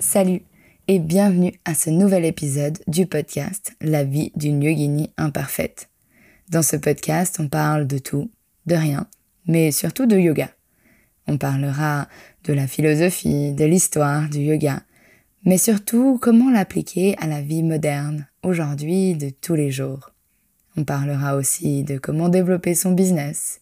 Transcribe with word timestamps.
Salut 0.00 0.42
et 0.88 0.98
bienvenue 0.98 1.52
à 1.64 1.74
ce 1.74 1.90
nouvel 1.90 2.24
épisode 2.24 2.78
du 2.86 3.06
podcast 3.06 3.76
La 3.80 4.04
vie 4.04 4.32
d'une 4.36 4.62
yogini 4.62 5.10
imparfaite. 5.16 5.90
Dans 6.50 6.62
ce 6.62 6.76
podcast, 6.76 7.36
on 7.40 7.48
parle 7.48 7.86
de 7.86 7.98
tout, 7.98 8.30
de 8.64 8.74
rien, 8.74 9.06
mais 9.46 9.70
surtout 9.70 10.06
de 10.06 10.16
yoga. 10.16 10.50
On 11.26 11.36
parlera 11.36 12.08
de 12.44 12.54
la 12.54 12.66
philosophie, 12.66 13.52
de 13.52 13.66
l'histoire 13.66 14.28
du 14.30 14.38
yoga, 14.38 14.82
mais 15.44 15.58
surtout 15.58 16.18
comment 16.20 16.50
l'appliquer 16.50 17.14
à 17.18 17.26
la 17.26 17.42
vie 17.42 17.62
moderne, 17.62 18.26
aujourd'hui, 18.42 19.14
de 19.14 19.28
tous 19.28 19.54
les 19.54 19.70
jours. 19.70 20.14
On 20.78 20.84
parlera 20.84 21.34
aussi 21.34 21.82
de 21.82 21.98
comment 21.98 22.28
développer 22.28 22.76
son 22.76 22.92
business, 22.92 23.60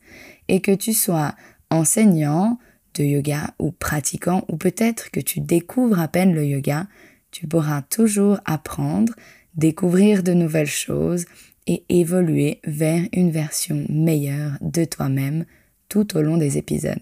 et 0.49 0.61
que 0.61 0.73
tu 0.73 0.93
sois 0.93 1.35
enseignant 1.71 2.59
de 2.93 3.05
yoga 3.05 3.55
ou 3.59 3.73
pratiquant, 3.73 4.45
ou 4.49 4.59
peut-être 4.59 5.11
que 5.11 5.21
tu 5.21 5.41
découvres 5.41 5.99
à 5.99 6.09
peine 6.09 6.35
le 6.35 6.45
yoga, 6.45 6.87
tu 7.31 7.47
pourras 7.47 7.81
toujours 7.81 8.39
apprendre, 8.45 9.15
découvrir 9.55 10.23
de 10.23 10.35
nouvelles 10.35 10.67
choses 10.67 11.25
et 11.67 11.87
évoluer 11.89 12.61
vers 12.67 13.03
une 13.15 13.31
version 13.31 13.87
meilleure 13.89 14.59
de 14.61 14.85
toi-même 14.85 15.47
tout 15.89 16.19
au 16.19 16.21
long 16.21 16.37
des 16.37 16.59
épisodes. 16.59 17.01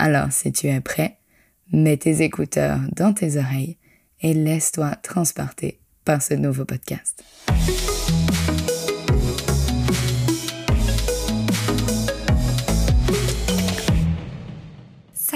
Alors 0.00 0.32
si 0.32 0.50
tu 0.50 0.66
es 0.66 0.80
prêt, 0.80 1.18
mets 1.72 1.96
tes 1.96 2.22
écouteurs 2.22 2.80
dans 2.96 3.12
tes 3.12 3.36
oreilles 3.36 3.76
et 4.20 4.34
laisse-toi 4.34 4.96
transporter 4.96 5.78
par 6.04 6.22
ce 6.22 6.34
nouveau 6.34 6.64
podcast. 6.64 7.22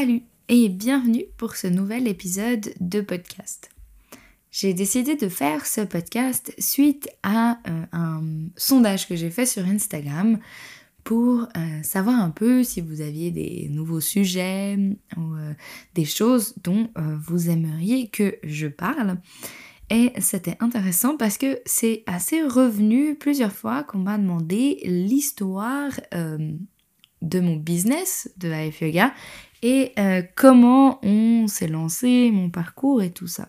Salut 0.02 0.22
et 0.48 0.68
bienvenue 0.68 1.26
pour 1.36 1.54
ce 1.54 1.68
nouvel 1.68 2.08
épisode 2.08 2.74
de 2.80 3.00
podcast. 3.00 3.70
J'ai 4.50 4.74
décidé 4.74 5.14
de 5.14 5.28
faire 5.28 5.64
ce 5.64 5.80
podcast 5.82 6.52
suite 6.58 7.08
à 7.22 7.60
euh, 7.68 7.84
un 7.92 8.20
sondage 8.56 9.06
que 9.06 9.14
j'ai 9.14 9.30
fait 9.30 9.46
sur 9.46 9.64
Instagram 9.64 10.40
pour 11.04 11.42
euh, 11.42 11.82
savoir 11.84 12.20
un 12.20 12.30
peu 12.30 12.64
si 12.64 12.80
vous 12.80 13.00
aviez 13.00 13.30
des 13.30 13.68
nouveaux 13.70 14.00
sujets 14.00 14.76
ou 15.16 15.36
euh, 15.36 15.54
des 15.94 16.04
choses 16.04 16.54
dont 16.64 16.90
vous 16.96 17.48
aimeriez 17.48 18.08
que 18.08 18.34
je 18.42 18.66
parle. 18.66 19.18
Et 19.88 20.12
c'était 20.18 20.56
intéressant 20.58 21.16
parce 21.16 21.38
que 21.38 21.60
c'est 21.64 22.02
assez 22.08 22.42
revenu 22.42 23.14
plusieurs 23.14 23.52
fois 23.52 23.84
qu'on 23.84 23.98
m'a 23.98 24.18
demandé 24.18 24.80
l'histoire 24.82 25.92
de 26.10 27.40
mon 27.40 27.54
business 27.54 28.28
de 28.36 28.50
AF 28.50 28.80
Yoga 28.80 29.14
et 29.62 29.92
comment 30.34 30.98
on 31.04 31.46
s'est 31.46 31.68
lancé, 31.68 32.30
mon 32.32 32.50
parcours 32.50 33.02
et 33.02 33.10
tout 33.10 33.26
ça. 33.26 33.48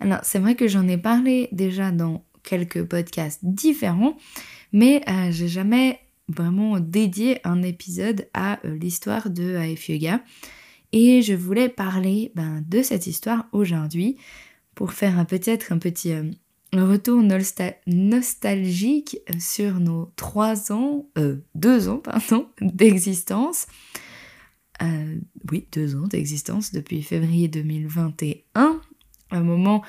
Alors, 0.00 0.20
c'est 0.22 0.38
vrai 0.38 0.54
que 0.54 0.68
j'en 0.68 0.86
ai 0.88 0.98
parlé 0.98 1.48
déjà 1.52 1.90
dans 1.90 2.24
quelques 2.42 2.84
podcasts 2.84 3.40
différents, 3.42 4.16
mais 4.72 5.02
euh, 5.08 5.30
j'ai 5.30 5.48
jamais 5.48 6.00
vraiment 6.28 6.78
dédié 6.78 7.40
un 7.44 7.62
épisode 7.62 8.28
à 8.34 8.60
euh, 8.64 8.76
l'histoire 8.76 9.30
de 9.30 9.56
AF 9.56 9.88
Yoga. 9.88 10.20
Et 10.92 11.22
je 11.22 11.34
voulais 11.34 11.68
parler 11.68 12.32
ben, 12.34 12.62
de 12.68 12.82
cette 12.82 13.06
histoire 13.06 13.46
aujourd'hui 13.52 14.16
pour 14.74 14.92
faire 14.92 15.26
peut-être 15.26 15.72
un 15.72 15.78
petit 15.78 16.12
euh, 16.12 16.30
retour 16.74 17.22
nostalgique 17.86 19.18
sur 19.38 19.80
nos 19.80 20.12
trois 20.16 20.72
ans, 20.72 21.06
deux 21.54 21.88
ans, 21.88 21.98
pardon, 21.98 22.46
d'existence. 22.60 23.66
Oui, 25.50 25.66
deux 25.72 25.96
ans 25.96 26.06
d'existence 26.06 26.72
depuis 26.72 27.02
février 27.02 27.48
2021 27.48 28.80
un 29.34 29.42
moment 29.42 29.82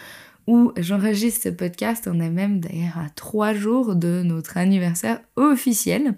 où 0.47 0.71
j'enregistre 0.77 1.43
ce 1.43 1.49
podcast. 1.49 2.09
On 2.11 2.19
est 2.19 2.29
même 2.29 2.59
d'ailleurs 2.59 2.97
à 2.97 3.09
trois 3.09 3.53
jours 3.53 3.95
de 3.95 4.21
notre 4.23 4.57
anniversaire 4.57 5.21
officiel. 5.35 6.17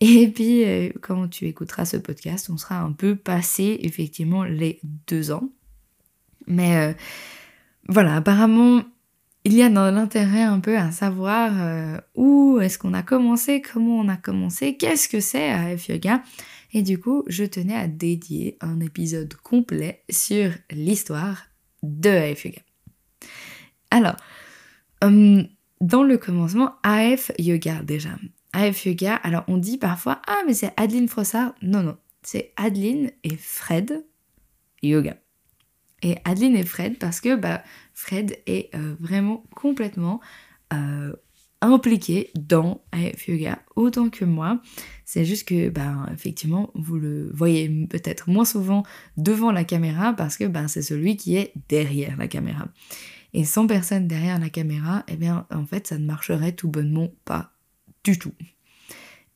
Et 0.00 0.28
puis, 0.28 0.64
euh, 0.64 0.90
quand 1.00 1.28
tu 1.28 1.46
écouteras 1.46 1.84
ce 1.84 1.96
podcast, 1.96 2.50
on 2.50 2.56
sera 2.56 2.80
un 2.80 2.92
peu 2.92 3.14
passé 3.14 3.78
effectivement 3.82 4.44
les 4.44 4.80
deux 5.06 5.30
ans. 5.30 5.48
Mais 6.46 6.76
euh, 6.76 6.92
voilà, 7.88 8.16
apparemment, 8.16 8.82
il 9.44 9.54
y 9.54 9.62
a 9.62 9.68
dans 9.68 9.90
l'intérêt 9.90 10.42
un 10.42 10.60
peu 10.60 10.76
à 10.76 10.90
savoir 10.90 11.52
euh, 11.56 11.98
où 12.16 12.58
est-ce 12.60 12.78
qu'on 12.78 12.94
a 12.94 13.02
commencé, 13.02 13.62
comment 13.62 13.98
on 13.98 14.08
a 14.08 14.16
commencé, 14.16 14.76
qu'est-ce 14.76 15.08
que 15.08 15.20
c'est 15.20 15.50
AF 15.50 15.88
Yoga. 15.88 16.22
Et 16.72 16.82
du 16.82 16.98
coup, 16.98 17.24
je 17.26 17.44
tenais 17.44 17.76
à 17.76 17.86
dédier 17.86 18.56
un 18.60 18.80
épisode 18.80 19.34
complet 19.34 20.04
sur 20.10 20.52
l'histoire 20.70 21.46
de 21.82 22.08
AF 22.08 22.44
Yoga. 22.44 22.62
Alors, 23.90 24.16
hum, 25.02 25.46
dans 25.80 26.02
le 26.02 26.16
commencement, 26.16 26.74
AF 26.82 27.32
Yoga 27.38 27.82
déjà. 27.82 28.10
AF 28.52 28.86
Yoga, 28.86 29.16
alors 29.16 29.44
on 29.48 29.58
dit 29.58 29.78
parfois 29.78 30.22
Ah, 30.26 30.42
mais 30.46 30.54
c'est 30.54 30.72
Adeline 30.76 31.08
Frossard. 31.08 31.54
Non, 31.60 31.82
non, 31.82 31.96
c'est 32.22 32.52
Adeline 32.56 33.10
et 33.24 33.36
Fred 33.36 34.04
Yoga. 34.82 35.16
Et 36.02 36.16
Adeline 36.24 36.56
et 36.56 36.64
Fred 36.64 36.98
parce 36.98 37.20
que 37.20 37.36
bah, 37.36 37.62
Fred 37.94 38.38
est 38.46 38.74
euh, 38.74 38.96
vraiment 38.98 39.44
complètement 39.54 40.20
euh, 40.72 41.12
impliqué 41.62 42.30
dans 42.34 42.82
AF 42.92 43.28
Yoga 43.28 43.60
autant 43.76 44.10
que 44.10 44.24
moi. 44.24 44.60
C'est 45.04 45.24
juste 45.24 45.48
que, 45.48 45.70
ben, 45.70 46.06
effectivement, 46.12 46.70
vous 46.74 46.96
le 46.98 47.30
voyez 47.32 47.86
peut-être 47.88 48.28
moins 48.28 48.44
souvent 48.44 48.82
devant 49.16 49.52
la 49.52 49.64
caméra 49.64 50.12
parce 50.12 50.36
que 50.36 50.44
ben, 50.44 50.68
c'est 50.68 50.82
celui 50.82 51.16
qui 51.16 51.36
est 51.36 51.52
derrière 51.68 52.16
la 52.16 52.28
caméra. 52.28 52.68
Et 53.32 53.44
sans 53.44 53.66
personne 53.66 54.08
derrière 54.08 54.38
la 54.38 54.50
caméra, 54.50 55.04
eh 55.08 55.16
bien, 55.16 55.46
en 55.50 55.64
fait, 55.64 55.86
ça 55.86 55.98
ne 55.98 56.04
marcherait 56.04 56.52
tout 56.52 56.68
bonnement 56.68 57.08
pas 57.24 57.52
du 58.04 58.18
tout. 58.18 58.34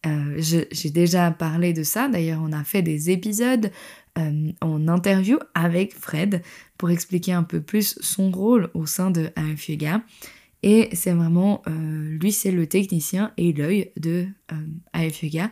Euh, 0.06 0.36
j'ai 0.38 0.90
déjà 0.90 1.30
parlé 1.30 1.72
de 1.72 1.82
ça, 1.82 2.08
d'ailleurs 2.08 2.40
on 2.42 2.52
a 2.52 2.62
fait 2.62 2.82
des 2.82 3.10
épisodes 3.10 3.72
euh, 4.18 4.52
en 4.60 4.86
interview 4.88 5.38
avec 5.54 5.94
Fred 5.94 6.42
pour 6.78 6.90
expliquer 6.90 7.32
un 7.32 7.42
peu 7.42 7.60
plus 7.60 7.98
son 8.00 8.30
rôle 8.30 8.70
au 8.74 8.86
sein 8.86 9.10
de 9.10 9.30
AF 9.34 9.68
Yoga. 9.68 10.02
Et 10.68 10.88
c'est 10.94 11.12
vraiment, 11.12 11.62
euh, 11.68 12.18
lui 12.20 12.32
c'est 12.32 12.50
le 12.50 12.66
technicien 12.66 13.32
et 13.36 13.52
l'œil 13.52 13.92
de 13.96 14.26
euh. 14.50 15.46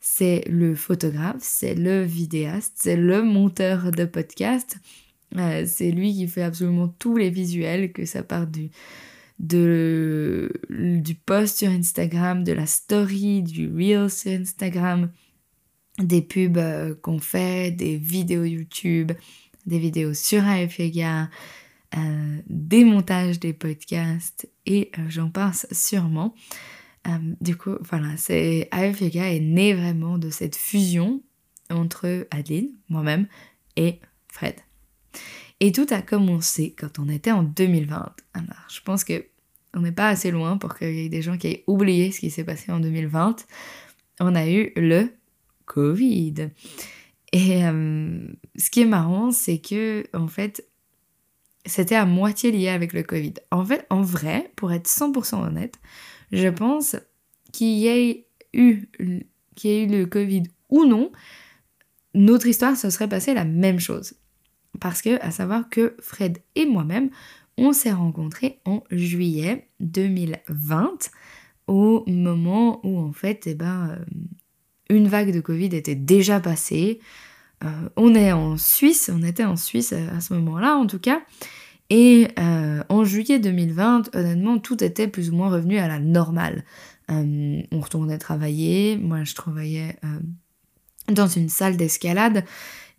C'est 0.00 0.42
le 0.48 0.74
photographe, 0.74 1.36
c'est 1.38 1.76
le 1.76 2.02
vidéaste, 2.02 2.72
c'est 2.74 2.96
le 2.96 3.22
monteur 3.22 3.92
de 3.92 4.04
podcast. 4.04 4.78
Euh, 5.36 5.64
c'est 5.68 5.92
lui 5.92 6.14
qui 6.14 6.26
fait 6.26 6.42
absolument 6.42 6.88
tous 6.88 7.16
les 7.16 7.30
visuels, 7.30 7.92
que 7.92 8.04
ça 8.06 8.24
part 8.24 8.48
du, 8.48 8.70
du 9.38 11.14
post 11.14 11.58
sur 11.58 11.68
Instagram, 11.68 12.42
de 12.42 12.52
la 12.52 12.66
story, 12.66 13.44
du 13.44 13.72
reel 13.72 14.10
sur 14.10 14.32
Instagram, 14.32 15.12
des 16.00 16.22
pubs 16.22 16.98
qu'on 17.02 17.20
fait, 17.20 17.70
des 17.70 17.98
vidéos 17.98 18.42
YouTube, 18.42 19.12
des 19.64 19.78
vidéos 19.78 20.14
sur 20.14 20.44
AF 20.44 20.80
euh, 21.96 22.40
démontage 22.46 23.40
des 23.40 23.54
podcasts 23.54 24.48
et 24.66 24.90
euh, 24.98 25.02
j'en 25.08 25.30
pense 25.30 25.66
sûrement. 25.72 26.34
Euh, 27.06 27.12
du 27.40 27.56
coup, 27.56 27.76
voilà, 27.80 28.16
c'est 28.18 28.68
AF 28.70 29.00
est 29.00 29.40
né 29.40 29.72
vraiment 29.72 30.18
de 30.18 30.28
cette 30.28 30.56
fusion 30.56 31.22
entre 31.70 32.26
Adeline, 32.30 32.70
moi-même 32.90 33.26
et 33.76 34.00
Fred. 34.28 34.56
Et 35.60 35.72
tout 35.72 35.86
a 35.90 36.02
commencé 36.02 36.74
quand 36.78 36.98
on 36.98 37.08
était 37.08 37.32
en 37.32 37.42
2020. 37.44 38.14
Alors, 38.34 38.66
je 38.68 38.80
pense 38.82 39.02
que 39.02 39.24
on 39.72 39.80
n'est 39.80 39.92
pas 39.92 40.08
assez 40.08 40.30
loin 40.30 40.58
pour 40.58 40.76
qu'il 40.76 40.94
y 40.94 41.06
ait 41.06 41.08
des 41.08 41.22
gens 41.22 41.38
qui 41.38 41.46
aient 41.48 41.64
oublié 41.66 42.12
ce 42.12 42.20
qui 42.20 42.30
s'est 42.30 42.44
passé 42.44 42.72
en 42.72 42.80
2020. 42.80 43.46
On 44.20 44.34
a 44.34 44.48
eu 44.48 44.72
le 44.76 45.08
Covid. 45.64 46.50
Et 47.32 47.60
ce 47.60 48.70
qui 48.70 48.82
est 48.82 48.86
marrant, 48.86 49.32
c'est 49.32 49.58
que 49.58 50.04
en 50.14 50.28
fait, 50.28 50.64
c'était 51.66 51.96
à 51.96 52.06
moitié 52.06 52.50
lié 52.50 52.68
avec 52.68 52.92
le 52.92 53.02
Covid. 53.02 53.34
En 53.50 53.64
fait, 53.64 53.86
en 53.90 54.02
vrai, 54.02 54.52
pour 54.56 54.72
être 54.72 54.88
100% 54.88 55.46
honnête, 55.46 55.74
je 56.32 56.48
pense 56.48 56.96
qu'il 57.52 57.78
y 57.78 57.88
ait 57.88 58.26
eu, 58.52 58.88
le 59.64 60.04
Covid 60.04 60.44
ou 60.68 60.84
non, 60.84 61.12
notre 62.14 62.46
histoire 62.46 62.76
se 62.76 62.90
serait 62.90 63.08
passée 63.08 63.34
la 63.34 63.44
même 63.44 63.80
chose. 63.80 64.14
Parce 64.80 65.02
que, 65.02 65.20
à 65.22 65.30
savoir 65.30 65.68
que 65.68 65.96
Fred 66.00 66.38
et 66.54 66.66
moi-même, 66.66 67.10
on 67.58 67.72
s'est 67.72 67.92
rencontrés 67.92 68.60
en 68.64 68.82
juillet 68.90 69.68
2020, 69.80 71.10
au 71.66 72.04
moment 72.06 72.80
où, 72.84 72.98
en 72.98 73.12
fait, 73.12 73.46
eh 73.46 73.54
ben, 73.54 73.90
euh, 73.90 74.04
une 74.90 75.08
vague 75.08 75.32
de 75.32 75.40
Covid 75.40 75.74
était 75.74 75.94
déjà 75.94 76.40
passée. 76.40 77.00
Euh, 77.64 77.88
on 77.96 78.14
est 78.14 78.32
en 78.32 78.56
Suisse, 78.56 79.10
on 79.12 79.22
était 79.22 79.44
en 79.44 79.56
Suisse 79.56 79.92
à 79.92 80.20
ce 80.20 80.34
moment-là 80.34 80.76
en 80.76 80.86
tout 80.86 80.98
cas. 80.98 81.22
Et 81.88 82.28
euh, 82.38 82.82
en 82.88 83.04
juillet 83.04 83.38
2020, 83.38 84.14
honnêtement, 84.14 84.58
tout 84.58 84.82
était 84.82 85.06
plus 85.06 85.30
ou 85.30 85.36
moins 85.36 85.50
revenu 85.50 85.78
à 85.78 85.86
la 85.86 85.98
normale. 85.98 86.64
on 87.08 87.80
retournait 87.80 88.18
travailler. 88.18 88.96
Moi, 88.96 89.22
je 89.22 89.34
travaillais 89.34 89.96
dans 91.08 91.28
une 91.28 91.48
salle 91.48 91.76
d'escalade 91.76 92.44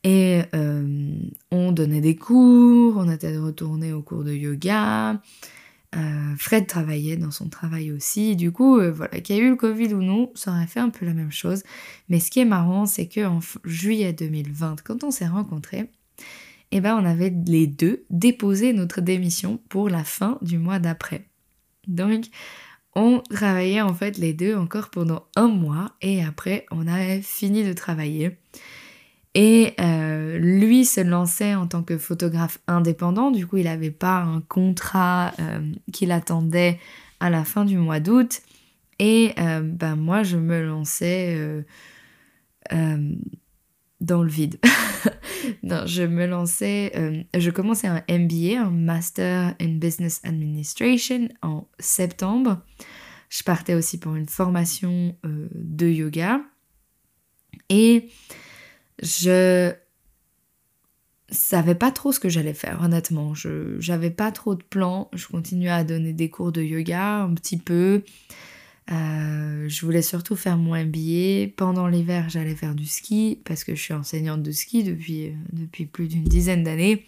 et 0.05 0.43
on 1.51 1.73
donnait 1.73 1.99
des 1.99 2.15
cours, 2.15 2.95
on 2.95 3.11
était 3.11 3.37
retourné 3.37 3.91
au 3.91 4.01
cours 4.01 4.23
de 4.23 4.31
yoga. 4.31 5.21
Euh, 5.97 6.35
Fred 6.37 6.67
travaillait 6.67 7.17
dans 7.17 7.31
son 7.31 7.49
travail 7.49 7.91
aussi. 7.91 8.35
Du 8.35 8.51
coup, 8.51 8.79
euh, 8.79 8.91
voilà, 8.91 9.19
qu'il 9.19 9.35
y 9.35 9.39
a 9.39 9.41
eu 9.41 9.49
le 9.49 9.55
Covid 9.55 9.93
ou 9.93 10.01
non, 10.01 10.31
ça 10.35 10.51
aurait 10.51 10.67
fait 10.67 10.79
un 10.79 10.89
peu 10.89 11.05
la 11.05 11.13
même 11.13 11.31
chose. 11.31 11.63
Mais 12.09 12.19
ce 12.19 12.29
qui 12.29 12.39
est 12.39 12.45
marrant, 12.45 12.85
c'est 12.85 13.07
qu'en 13.07 13.39
juillet 13.65 14.13
2020, 14.13 14.83
quand 14.83 15.03
on 15.03 15.11
s'est 15.11 15.27
rencontrés, 15.27 15.89
eh 16.71 16.81
ben, 16.81 16.95
on 16.95 17.05
avait 17.05 17.33
les 17.45 17.67
deux 17.67 18.03
déposé 18.09 18.73
notre 18.73 19.01
démission 19.01 19.59
pour 19.69 19.89
la 19.89 20.03
fin 20.03 20.37
du 20.41 20.57
mois 20.57 20.79
d'après. 20.79 21.25
Donc, 21.87 22.25
on 22.95 23.21
travaillait 23.29 23.81
en 23.81 23.93
fait 23.93 24.17
les 24.17 24.33
deux 24.33 24.55
encore 24.55 24.89
pendant 24.89 25.27
un 25.35 25.47
mois 25.47 25.95
et 26.01 26.23
après, 26.23 26.65
on 26.71 26.87
avait 26.87 27.21
fini 27.21 27.63
de 27.63 27.73
travailler. 27.73 28.37
Et 29.39 29.75
euh, 29.79 30.39
lui 30.39 30.83
se 30.83 30.99
lançait 30.99 31.53
en 31.53 31.67
tant 31.67 31.83
que 31.83 31.99
photographe 31.99 32.57
indépendant, 32.65 33.29
du 33.29 33.45
coup 33.45 33.57
il 33.57 33.65
n'avait 33.65 33.91
pas 33.91 34.17
un 34.17 34.41
contrat 34.41 35.31
euh, 35.39 35.61
qu'il 35.93 36.11
attendait 36.11 36.79
à 37.19 37.29
la 37.29 37.45
fin 37.45 37.63
du 37.63 37.77
mois 37.77 37.99
d'août. 37.99 38.41
Et 38.97 39.33
euh, 39.37 39.61
ben 39.61 39.95
moi 39.95 40.23
je 40.23 40.37
me 40.37 40.65
lançais 40.65 41.63
dans 44.01 44.23
le 44.23 44.29
vide. 44.29 44.59
non, 45.61 45.85
je 45.85 46.01
me 46.01 46.25
lançais, 46.25 47.27
je 47.37 47.51
commençais 47.51 47.87
un 47.87 48.03
MBA, 48.09 48.59
un 48.59 48.71
Master 48.71 49.53
in 49.61 49.77
Business 49.77 50.19
Administration 50.23 51.29
en 51.43 51.67
septembre. 51.77 52.63
Je 53.29 53.43
partais 53.43 53.75
aussi 53.75 53.99
pour 53.99 54.15
une 54.15 54.27
formation 54.27 55.15
de 55.23 55.87
yoga. 55.87 56.41
Et 57.69 58.09
je 59.01 59.73
savais 61.29 61.75
pas 61.75 61.91
trop 61.91 62.11
ce 62.11 62.19
que 62.19 62.29
j'allais 62.29 62.53
faire, 62.53 62.81
honnêtement. 62.81 63.33
J'avais 63.79 64.11
pas 64.11 64.31
trop 64.31 64.55
de 64.55 64.63
plans. 64.63 65.09
Je 65.13 65.27
continuais 65.27 65.69
à 65.69 65.83
donner 65.83 66.13
des 66.13 66.29
cours 66.29 66.51
de 66.51 66.61
yoga 66.61 67.21
un 67.21 67.33
petit 67.33 67.57
peu. 67.57 68.03
Euh, 68.89 69.67
je 69.67 69.85
voulais 69.85 70.01
surtout 70.01 70.35
faire 70.35 70.57
mon 70.57 70.75
MBA. 70.75 71.51
Pendant 71.57 71.87
l'hiver, 71.87 72.29
j'allais 72.29 72.55
faire 72.55 72.75
du 72.75 72.85
ski 72.85 73.41
parce 73.43 73.63
que 73.63 73.75
je 73.75 73.81
suis 73.81 73.93
enseignante 73.93 74.43
de 74.43 74.51
ski 74.51 74.83
depuis, 74.83 75.33
depuis 75.51 75.85
plus 75.85 76.07
d'une 76.07 76.23
dizaine 76.23 76.63
d'années. 76.63 77.05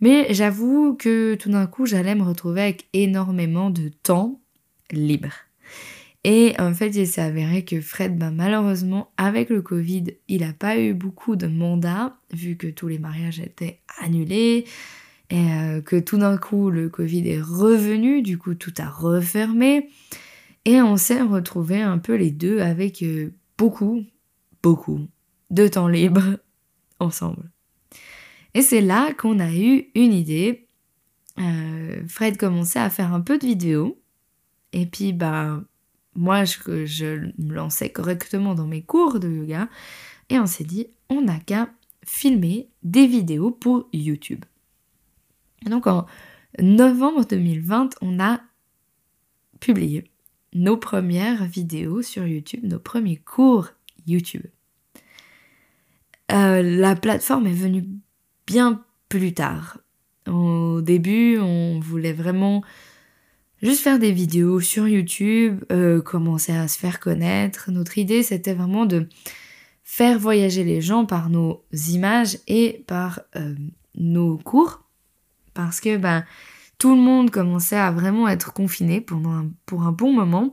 Mais 0.00 0.32
j'avoue 0.34 0.94
que 0.94 1.36
tout 1.36 1.50
d'un 1.50 1.66
coup, 1.66 1.86
j'allais 1.86 2.14
me 2.14 2.22
retrouver 2.22 2.62
avec 2.62 2.86
énormément 2.92 3.70
de 3.70 3.88
temps 3.88 4.40
libre. 4.90 5.45
Et 6.28 6.56
en 6.58 6.74
fait, 6.74 6.88
il 6.88 7.06
s'est 7.06 7.20
avéré 7.20 7.64
que 7.64 7.80
Fred, 7.80 8.18
ben, 8.18 8.32
malheureusement, 8.32 9.12
avec 9.16 9.48
le 9.48 9.62
Covid, 9.62 10.06
il 10.26 10.40
n'a 10.40 10.52
pas 10.52 10.76
eu 10.76 10.92
beaucoup 10.92 11.36
de 11.36 11.46
mandats, 11.46 12.16
vu 12.32 12.56
que 12.56 12.66
tous 12.66 12.88
les 12.88 12.98
mariages 12.98 13.38
étaient 13.38 13.78
annulés, 14.00 14.64
et 15.30 15.52
euh, 15.52 15.80
que 15.80 15.94
tout 15.94 16.18
d'un 16.18 16.36
coup, 16.36 16.68
le 16.68 16.88
Covid 16.88 17.28
est 17.28 17.40
revenu, 17.40 18.22
du 18.22 18.38
coup, 18.38 18.56
tout 18.56 18.74
a 18.78 18.88
refermé. 18.88 19.88
Et 20.64 20.82
on 20.82 20.96
s'est 20.96 21.22
retrouvés 21.22 21.80
un 21.80 21.98
peu 21.98 22.16
les 22.16 22.32
deux 22.32 22.58
avec 22.58 23.04
euh, 23.04 23.32
beaucoup, 23.56 24.02
beaucoup 24.64 25.06
de 25.50 25.68
temps 25.68 25.86
libre 25.86 26.40
ensemble. 26.98 27.52
Et 28.54 28.62
c'est 28.62 28.80
là 28.80 29.14
qu'on 29.14 29.38
a 29.38 29.52
eu 29.52 29.90
une 29.94 30.12
idée. 30.12 30.66
Euh, 31.38 32.02
Fred 32.08 32.36
commençait 32.36 32.80
à 32.80 32.90
faire 32.90 33.14
un 33.14 33.20
peu 33.20 33.38
de 33.38 33.46
vidéos. 33.46 34.02
Et 34.72 34.86
puis, 34.86 35.12
bah, 35.12 35.62
moi, 36.16 36.44
je, 36.44 37.30
me 37.38 37.54
lançais 37.54 37.90
correctement 37.90 38.54
dans 38.54 38.66
mes 38.66 38.82
cours 38.82 39.20
de 39.20 39.28
yoga. 39.28 39.68
Et 40.30 40.38
on 40.38 40.46
s'est 40.46 40.64
dit, 40.64 40.88
on 41.08 41.22
n'a 41.22 41.38
qu'à 41.38 41.68
filmer 42.04 42.68
des 42.82 43.06
vidéos 43.06 43.50
pour 43.50 43.88
YouTube. 43.92 44.44
donc 45.64 45.86
en 45.86 46.06
novembre 46.60 47.24
2020, 47.24 47.96
on 48.00 48.20
a 48.20 48.40
publié 49.60 50.04
nos 50.54 50.76
premières 50.76 51.44
vidéos 51.44 52.02
sur 52.02 52.26
YouTube, 52.26 52.64
nos 52.64 52.78
premiers 52.78 53.16
cours 53.16 53.68
YouTube. 54.06 54.44
Euh, 56.32 56.62
la 56.62 56.96
plateforme 56.96 57.46
est 57.46 57.52
venue 57.52 57.84
bien 58.46 58.84
plus 59.08 59.34
tard. 59.34 59.78
Au 60.26 60.80
début, 60.80 61.38
on 61.38 61.78
voulait 61.78 62.12
vraiment 62.12 62.62
juste 63.62 63.82
faire 63.82 63.98
des 63.98 64.12
vidéos 64.12 64.60
sur 64.60 64.86
YouTube, 64.86 65.64
euh, 65.72 66.00
commencer 66.00 66.52
à 66.52 66.68
se 66.68 66.78
faire 66.78 67.00
connaître. 67.00 67.70
Notre 67.70 67.98
idée, 67.98 68.22
c'était 68.22 68.54
vraiment 68.54 68.86
de 68.86 69.08
faire 69.84 70.18
voyager 70.18 70.64
les 70.64 70.80
gens 70.80 71.06
par 71.06 71.30
nos 71.30 71.64
images 71.88 72.38
et 72.48 72.84
par 72.86 73.20
euh, 73.36 73.54
nos 73.94 74.36
cours. 74.38 74.84
Parce 75.54 75.80
que 75.80 75.96
ben, 75.96 76.24
tout 76.78 76.94
le 76.94 77.00
monde 77.00 77.30
commençait 77.30 77.76
à 77.76 77.90
vraiment 77.90 78.28
être 78.28 78.52
confiné 78.52 79.00
pendant 79.00 79.46
pour 79.64 79.82
un 79.84 79.92
bon 79.92 80.12
moment. 80.12 80.52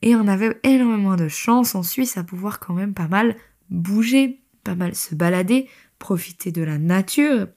Et 0.00 0.14
on 0.14 0.28
avait 0.28 0.58
énormément 0.62 1.16
de 1.16 1.28
chance 1.28 1.74
en 1.74 1.82
Suisse 1.82 2.16
à 2.16 2.24
pouvoir 2.24 2.60
quand 2.60 2.72
même 2.72 2.94
pas 2.94 3.08
mal 3.08 3.36
bouger, 3.68 4.40
pas 4.64 4.74
mal 4.74 4.94
se 4.94 5.14
balader, 5.14 5.68
profiter 5.98 6.52
de 6.52 6.62
la 6.62 6.78
nature. 6.78 7.48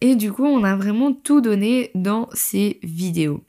Et 0.00 0.14
du 0.14 0.30
coup, 0.30 0.44
on 0.44 0.62
a 0.62 0.76
vraiment 0.76 1.12
tout 1.12 1.40
donné 1.40 1.90
dans 1.94 2.28
ces 2.32 2.78
vidéos 2.82 3.44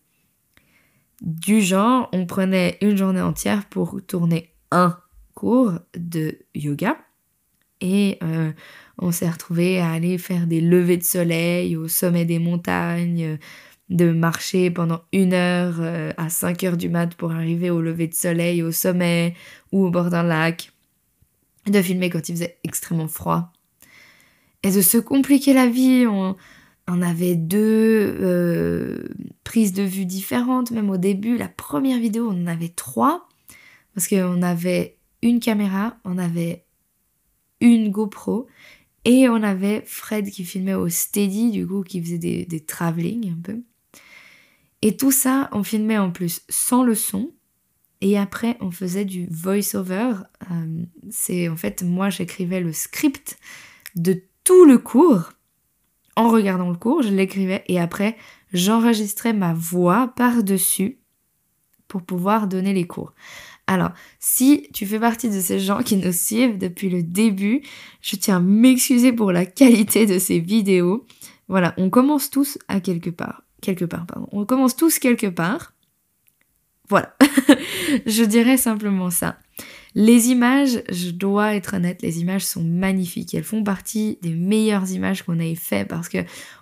du 1.21 1.61
genre, 1.61 2.09
on 2.13 2.25
prenait 2.25 2.77
une 2.81 2.97
journée 2.97 3.21
entière 3.21 3.65
pour 3.65 3.99
tourner 4.05 4.53
un 4.71 4.97
cours 5.33 5.73
de 5.95 6.39
yoga. 6.55 6.97
Et 7.79 8.17
euh, 8.23 8.51
on 8.97 9.11
s'est 9.11 9.29
retrouvé 9.29 9.79
à 9.79 9.91
aller 9.91 10.17
faire 10.17 10.47
des 10.47 10.61
levées 10.61 10.97
de 10.97 11.03
soleil 11.03 11.75
au 11.75 11.87
sommet 11.87 12.25
des 12.25 12.39
montagnes, 12.39 13.37
de 13.89 14.11
marcher 14.11 14.71
pendant 14.71 15.01
une 15.11 15.33
heure 15.33 15.75
euh, 15.79 16.11
à 16.17 16.29
5 16.29 16.63
heures 16.63 16.77
du 16.77 16.89
mat 16.89 17.13
pour 17.15 17.31
arriver 17.31 17.69
au 17.69 17.81
lever 17.81 18.07
de 18.07 18.13
soleil 18.13 18.63
au 18.63 18.71
sommet 18.71 19.35
ou 19.71 19.85
au 19.85 19.89
bord 19.89 20.09
d'un 20.09 20.23
lac, 20.23 20.71
de 21.67 21.81
filmer 21.81 22.09
quand 22.09 22.29
il 22.29 22.35
faisait 22.35 22.57
extrêmement 22.63 23.07
froid. 23.07 23.51
Et 24.63 24.71
de 24.71 24.81
se 24.81 24.97
compliquer 24.97 25.53
la 25.53 25.67
vie, 25.67 26.05
on 26.87 27.01
avait 27.01 27.35
deux 27.35 28.15
euh, 28.19 29.07
prises 29.43 29.73
de 29.73 29.83
vue 29.83 30.05
différentes, 30.05 30.71
même 30.71 30.89
au 30.89 30.97
début, 30.97 31.37
la 31.37 31.47
première 31.47 31.99
vidéo, 31.99 32.29
on 32.29 32.43
en 32.43 32.47
avait 32.47 32.69
trois, 32.69 33.27
parce 33.93 34.07
qu'on 34.07 34.41
avait 34.41 34.97
une 35.21 35.39
caméra, 35.39 35.97
on 36.03 36.17
avait 36.17 36.65
une 37.59 37.91
GoPro, 37.91 38.47
et 39.05 39.29
on 39.29 39.41
avait 39.41 39.83
Fred 39.85 40.29
qui 40.29 40.43
filmait 40.43 40.73
au 40.73 40.89
steady, 40.89 41.51
du 41.51 41.65
coup, 41.65 41.83
qui 41.83 42.01
faisait 42.01 42.17
des, 42.17 42.45
des 42.45 42.59
travelling 42.59 43.31
un 43.31 43.41
peu. 43.41 43.61
Et 44.81 44.97
tout 44.97 45.11
ça, 45.11 45.49
on 45.53 45.63
filmait 45.63 45.97
en 45.97 46.11
plus 46.11 46.41
sans 46.49 46.83
le 46.83 46.95
son, 46.95 47.31
et 48.01 48.17
après, 48.17 48.57
on 48.59 48.71
faisait 48.71 49.05
du 49.05 49.27
voice-over. 49.29 50.15
Euh, 50.49 50.83
c'est 51.09 51.47
en 51.49 51.55
fait, 51.55 51.83
moi, 51.83 52.09
j'écrivais 52.09 52.59
le 52.59 52.73
script 52.73 53.37
de 53.95 54.23
tout 54.43 54.65
le 54.65 54.79
cours 54.79 55.33
en 56.21 56.29
regardant 56.29 56.69
le 56.69 56.77
cours, 56.77 57.01
je 57.01 57.09
l'écrivais 57.09 57.63
et 57.67 57.79
après 57.79 58.15
j'enregistrais 58.53 59.33
ma 59.33 59.53
voix 59.53 60.13
par-dessus 60.15 60.99
pour 61.87 62.03
pouvoir 62.03 62.47
donner 62.47 62.73
les 62.73 62.85
cours. 62.85 63.13
Alors, 63.65 63.91
si 64.19 64.67
tu 64.73 64.85
fais 64.85 64.99
partie 64.99 65.29
de 65.29 65.39
ces 65.39 65.59
gens 65.59 65.81
qui 65.81 65.97
nous 65.97 66.11
suivent 66.11 66.57
depuis 66.57 66.89
le 66.89 67.01
début, 67.01 67.63
je 68.01 68.15
tiens 68.17 68.37
à 68.37 68.39
m'excuser 68.39 69.13
pour 69.13 69.31
la 69.31 69.45
qualité 69.45 70.05
de 70.05 70.19
ces 70.19 70.39
vidéos. 70.39 71.07
Voilà, 71.47 71.73
on 71.77 71.89
commence 71.89 72.29
tous 72.29 72.59
à 72.67 72.81
quelque 72.81 73.09
part. 73.09 73.43
Quelque 73.61 73.85
part, 73.85 74.05
pardon. 74.05 74.27
On 74.31 74.45
commence 74.45 74.75
tous 74.75 74.99
quelque 74.99 75.27
part. 75.27 75.73
Voilà. 76.87 77.15
je 78.05 78.23
dirais 78.23 78.57
simplement 78.57 79.09
ça. 79.09 79.37
Les 79.93 80.29
images, 80.29 80.81
je 80.89 81.09
dois 81.09 81.55
être 81.55 81.75
honnête, 81.75 82.01
les 82.01 82.21
images 82.21 82.45
sont 82.45 82.63
magnifiques. 82.63 83.33
Elles 83.33 83.43
font 83.43 83.63
partie 83.63 84.17
des 84.21 84.33
meilleures 84.33 84.89
images 84.91 85.23
qu'on 85.23 85.37
ait 85.37 85.55
fait 85.55 85.85
parce 85.85 86.07
que 86.07 86.19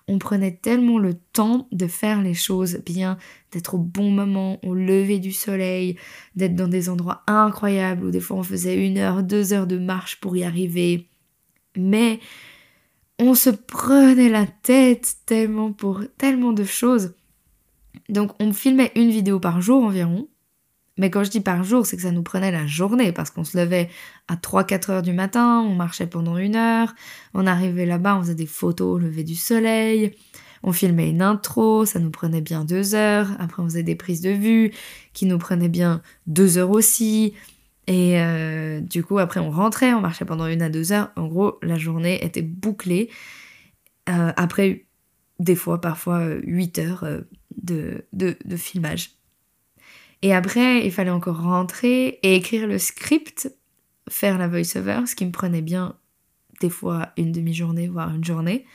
on 0.07 0.17
prenait 0.17 0.55
tellement 0.55 0.97
le 0.97 1.13
temps 1.13 1.67
de 1.71 1.85
faire 1.85 2.23
les 2.23 2.33
choses 2.33 2.79
bien, 2.83 3.19
d'être 3.51 3.75
au 3.75 3.77
bon 3.77 4.09
moment, 4.09 4.57
au 4.65 4.73
lever 4.73 5.19
du 5.19 5.31
soleil, 5.31 5.95
d'être 6.35 6.55
dans 6.55 6.67
des 6.67 6.89
endroits 6.89 7.21
incroyables 7.27 8.05
où 8.05 8.09
des 8.09 8.19
fois 8.19 8.37
on 8.37 8.43
faisait 8.43 8.83
une 8.83 8.97
heure, 8.97 9.21
deux 9.21 9.53
heures 9.53 9.67
de 9.67 9.77
marche 9.77 10.19
pour 10.19 10.35
y 10.35 10.43
arriver. 10.43 11.07
Mais 11.77 12.19
on 13.19 13.35
se 13.35 13.51
prenait 13.51 14.29
la 14.29 14.47
tête 14.47 15.17
tellement 15.27 15.71
pour 15.71 16.01
tellement 16.17 16.53
de 16.53 16.63
choses. 16.63 17.13
Donc 18.07 18.31
on 18.39 18.53
filmait 18.53 18.91
une 18.95 19.11
vidéo 19.11 19.39
par 19.39 19.61
jour 19.61 19.83
environ. 19.83 20.27
Mais 20.99 21.09
quand 21.09 21.23
je 21.23 21.31
dis 21.31 21.39
par 21.39 21.63
jour, 21.63 21.85
c'est 21.85 21.95
que 21.95 22.03
ça 22.03 22.11
nous 22.11 22.23
prenait 22.23 22.51
la 22.51 22.67
journée 22.67 23.13
parce 23.13 23.31
qu'on 23.31 23.45
se 23.45 23.57
levait 23.57 23.89
à 24.27 24.35
3-4 24.35 24.91
heures 24.91 25.01
du 25.01 25.13
matin, 25.13 25.61
on 25.61 25.73
marchait 25.73 26.07
pendant 26.07 26.37
une 26.37 26.57
heure, 26.57 26.93
on 27.33 27.47
arrivait 27.47 27.85
là-bas, 27.85 28.17
on 28.17 28.21
faisait 28.21 28.35
des 28.35 28.45
photos 28.45 28.95
au 28.95 28.97
lever 28.99 29.23
du 29.23 29.35
soleil, 29.35 30.13
On 30.61 30.73
filmait 30.73 31.09
une 31.09 31.21
intro, 31.21 31.85
ça 31.85 31.99
nous 31.99 32.11
prenait 32.11 32.41
bien 32.41 32.65
deux 32.65 32.95
heures. 32.95 33.29
Après, 33.39 33.63
on 33.63 33.65
faisait 33.65 33.83
des 33.83 33.95
prises 33.95 34.19
de 34.19 34.31
vue 34.31 34.73
qui 35.13 35.25
nous 35.25 35.37
prenaient 35.37 35.69
bien 35.69 36.01
deux 36.27 36.57
heures 36.57 36.71
aussi. 36.71 37.33
Et 37.87 38.19
euh, 38.21 38.81
du 38.81 39.01
coup, 39.01 39.19
après, 39.19 39.39
on 39.39 39.51
rentrait, 39.51 39.93
on 39.93 40.01
marchait 40.01 40.25
pendant 40.25 40.47
une 40.47 40.61
à 40.61 40.69
deux 40.69 40.91
heures. 40.91 41.11
En 41.15 41.27
gros, 41.27 41.59
la 41.63 41.77
journée 41.77 42.25
était 42.25 42.41
bouclée. 42.41 43.09
Euh, 44.09 44.33
après, 44.35 44.85
des 45.39 45.55
fois, 45.55 45.79
parfois, 45.79 46.25
huit 46.43 46.77
heures 46.77 47.05
de, 47.55 48.05
de, 48.11 48.35
de 48.43 48.57
filmage. 48.57 49.18
Et 50.21 50.33
après, 50.33 50.85
il 50.85 50.91
fallait 50.91 51.09
encore 51.09 51.41
rentrer 51.41 52.19
et 52.23 52.35
écrire 52.35 52.67
le 52.67 52.77
script, 52.77 53.51
faire 54.09 54.37
la 54.37 54.47
voice-over, 54.47 55.01
ce 55.07 55.15
qui 55.15 55.25
me 55.25 55.31
prenait 55.31 55.61
bien 55.61 55.95
des 56.61 56.69
fois 56.69 57.09
une 57.17 57.31
demi-journée, 57.31 57.87
voire 57.87 58.13
une 58.13 58.25
journée. 58.25 58.65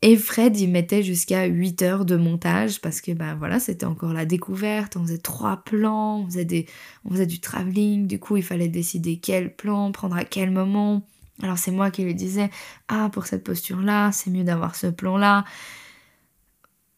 Et 0.00 0.16
Fred, 0.16 0.56
il 0.56 0.70
mettait 0.70 1.02
jusqu'à 1.02 1.46
8 1.46 1.82
heures 1.82 2.04
de 2.04 2.16
montage 2.16 2.80
parce 2.80 3.00
que 3.00 3.10
ben 3.10 3.34
voilà, 3.34 3.58
c'était 3.58 3.86
encore 3.86 4.12
la 4.12 4.24
découverte, 4.24 4.96
on 4.96 5.02
faisait 5.02 5.18
trois 5.18 5.56
plans, 5.56 6.20
on 6.20 6.26
faisait, 6.26 7.26
du 7.26 7.40
travelling, 7.40 8.06
du 8.06 8.20
coup 8.20 8.36
il 8.36 8.44
fallait 8.44 8.68
décider 8.68 9.18
quel 9.18 9.56
plan 9.56 9.90
prendre 9.90 10.14
à 10.14 10.24
quel 10.24 10.52
moment. 10.52 11.04
Alors 11.42 11.58
c'est 11.58 11.72
moi 11.72 11.90
qui 11.90 12.04
lui 12.04 12.14
disais, 12.14 12.48
ah 12.86 13.10
pour 13.12 13.26
cette 13.26 13.42
posture-là, 13.42 14.12
c'est 14.12 14.30
mieux 14.30 14.44
d'avoir 14.44 14.76
ce 14.76 14.86
plan-là. 14.86 15.44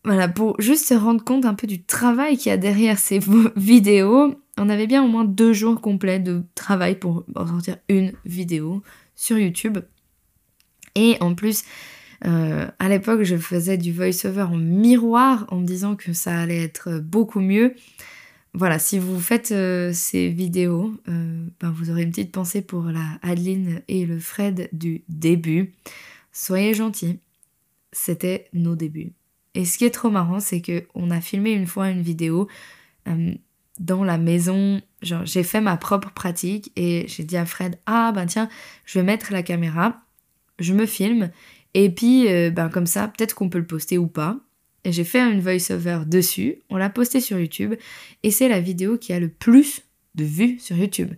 Voilà, 0.05 0.29
pour 0.29 0.61
juste 0.61 0.87
se 0.87 0.95
rendre 0.95 1.23
compte 1.23 1.45
un 1.45 1.55
peu 1.55 1.67
du 1.67 1.83
travail 1.83 2.39
qu'il 2.39 2.51
y 2.51 2.53
a 2.53 2.57
derrière 2.57 2.99
ces 2.99 3.21
vidéos, 3.57 4.35
on 4.57 4.69
avait 4.69 4.87
bien 4.87 5.05
au 5.05 5.09
moins 5.09 5.25
deux 5.25 5.53
jours 5.53 5.81
complets 5.81 6.21
de 6.21 6.45
travail 6.55 6.99
pour 6.99 7.25
sortir 7.35 7.77
une 7.89 8.13
vidéo 8.25 8.83
sur 9.15 9.39
YouTube. 9.39 9.79
Et 10.95 11.17
en 11.21 11.35
plus, 11.35 11.65
euh, 12.27 12.67
à 12.79 12.89
l'époque, 12.89 13.23
je 13.23 13.37
faisais 13.37 13.79
du 13.79 13.93
voice-over 13.93 14.43
en 14.43 14.57
miroir 14.57 15.47
en 15.49 15.57
me 15.57 15.67
disant 15.67 15.97
que 15.97 16.13
ça 16.13 16.39
allait 16.39 16.63
être 16.63 16.99
beaucoup 16.99 17.41
mieux. 17.41 17.75
Voilà, 18.53 18.79
si 18.79 18.99
vous 18.99 19.21
faites 19.21 19.53
euh, 19.53 19.93
ces 19.93 20.29
vidéos, 20.29 20.93
euh, 21.09 21.47
ben 21.61 21.71
vous 21.71 21.91
aurez 21.91 22.03
une 22.03 22.11
petite 22.11 22.33
pensée 22.33 22.63
pour 22.63 22.85
la 22.85 23.19
Adeline 23.23 23.83
et 23.87 24.07
le 24.07 24.19
Fred 24.19 24.69
du 24.73 25.05
début. 25.09 25.73
Soyez 26.33 26.75
gentils, 26.75 27.21
c'était 27.93 28.49
nos 28.53 28.75
débuts. 28.75 29.13
Et 29.55 29.65
ce 29.65 29.79
qui 29.79 29.85
est 29.85 29.91
trop 29.91 30.11
marrant, 30.11 30.41
c'est 30.41 30.61
que 30.61 30.85
on 30.95 31.11
a 31.11 31.21
filmé 31.21 31.53
une 31.53 31.67
fois 31.67 31.91
une 31.91 32.03
vidéo 32.03 32.49
dans 33.81 34.05
la 34.05 34.19
maison. 34.19 34.81
J'ai 35.03 35.43
fait 35.43 35.61
ma 35.61 35.77
propre 35.77 36.13
pratique 36.13 36.71
et 36.77 37.07
j'ai 37.09 37.25
dit 37.25 37.37
à 37.37 37.47
Fred, 37.47 37.79
ah 37.87 38.13
ben 38.13 38.27
tiens, 38.27 38.49
je 38.85 38.99
vais 38.99 39.05
mettre 39.05 39.33
la 39.33 39.43
caméra, 39.43 40.03
je 40.59 40.75
me 40.75 40.87
filme 40.87 41.31
et 41.75 41.91
puis 41.91 42.29
euh, 42.29 42.51
ben 42.51 42.69
comme 42.69 42.87
ça, 42.87 43.09
peut-être 43.09 43.35
qu'on 43.35 43.49
peut 43.49 43.59
le 43.59 43.67
poster 43.67 43.99
ou 43.99 44.07
pas. 44.07 44.39
Et 44.85 44.93
j'ai 44.93 45.05
fait 45.05 45.21
une 45.21 45.41
voice-over 45.41 46.05
dessus, 46.07 46.57
on 46.71 46.77
l'a 46.77 46.89
posté 46.89 47.21
sur 47.21 47.39
YouTube 47.39 47.75
et 48.23 48.31
c'est 48.31 48.49
la 48.49 48.61
vidéo 48.61 48.99
qui 48.99 49.13
a 49.13 49.21
le 49.21 49.29
plus 49.29 49.83
de 50.15 50.25
vues 50.25 50.59
sur 50.59 50.77
YouTube. 50.77 51.13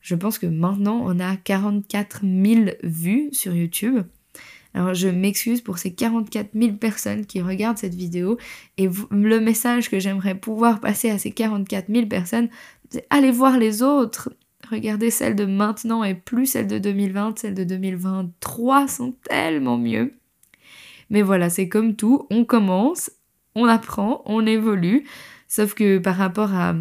Je 0.00 0.14
pense 0.14 0.38
que 0.38 0.46
maintenant 0.46 1.00
on 1.04 1.20
a 1.20 1.36
44 1.36 2.20
000 2.22 2.70
vues 2.82 3.28
sur 3.32 3.54
YouTube. 3.54 4.02
Alors 4.74 4.94
je 4.94 5.08
m'excuse 5.08 5.60
pour 5.60 5.78
ces 5.78 5.92
44 5.92 6.50
000 6.54 6.72
personnes 6.74 7.26
qui 7.26 7.40
regardent 7.40 7.78
cette 7.78 7.94
vidéo 7.94 8.38
et 8.78 8.88
le 9.10 9.38
message 9.38 9.90
que 9.90 9.98
j'aimerais 9.98 10.34
pouvoir 10.34 10.80
passer 10.80 11.10
à 11.10 11.18
ces 11.18 11.30
44 11.30 11.88
000 11.92 12.06
personnes, 12.06 12.48
c'est 12.90 13.06
allez 13.10 13.30
voir 13.30 13.58
les 13.58 13.82
autres. 13.82 14.32
Regardez 14.70 15.10
celles 15.10 15.36
de 15.36 15.44
maintenant 15.44 16.04
et 16.04 16.14
plus 16.14 16.46
celles 16.46 16.68
de 16.68 16.78
2020, 16.78 17.38
celles 17.38 17.54
de 17.54 17.64
2023 17.64 18.88
sont 18.88 19.14
tellement 19.28 19.76
mieux. 19.76 20.14
Mais 21.10 21.20
voilà, 21.20 21.50
c'est 21.50 21.68
comme 21.68 21.94
tout, 21.94 22.26
on 22.30 22.44
commence, 22.46 23.10
on 23.54 23.66
apprend, 23.66 24.22
on 24.24 24.46
évolue, 24.46 25.04
sauf 25.46 25.74
que 25.74 25.98
par 25.98 26.16
rapport 26.16 26.54
à 26.54 26.74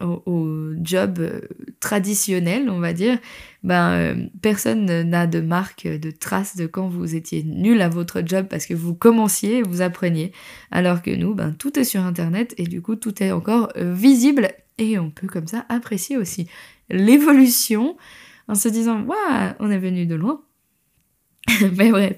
au, 0.00 0.72
job 0.82 1.18
euh, 1.20 1.40
traditionnel, 1.80 2.68
on 2.68 2.80
va 2.80 2.92
dire, 2.92 3.18
ben, 3.62 3.92
euh, 3.92 4.26
personne 4.42 4.84
n'a 5.02 5.26
de 5.26 5.40
marque, 5.40 5.86
de 5.86 6.10
trace 6.10 6.56
de 6.56 6.66
quand 6.66 6.88
vous 6.88 7.14
étiez 7.14 7.42
nul 7.44 7.80
à 7.80 7.88
votre 7.88 8.22
job 8.24 8.46
parce 8.50 8.66
que 8.66 8.74
vous 8.74 8.94
commenciez, 8.94 9.62
vous 9.62 9.82
appreniez. 9.82 10.32
Alors 10.70 11.00
que 11.00 11.10
nous, 11.10 11.34
ben, 11.34 11.52
tout 11.52 11.78
est 11.78 11.84
sur 11.84 12.02
Internet 12.02 12.54
et 12.58 12.64
du 12.64 12.82
coup, 12.82 12.96
tout 12.96 13.22
est 13.22 13.32
encore 13.32 13.70
euh, 13.76 13.92
visible 13.94 14.48
et 14.78 14.98
on 14.98 15.10
peut 15.10 15.28
comme 15.28 15.46
ça 15.46 15.64
apprécier 15.68 16.16
aussi 16.16 16.48
l'évolution 16.90 17.96
en 18.48 18.54
se 18.54 18.68
disant, 18.68 19.02
waouh, 19.02 19.54
on 19.60 19.70
est 19.70 19.78
venu 19.78 20.06
de 20.06 20.16
loin. 20.16 20.42
Mais 21.76 21.90
bref. 21.90 22.16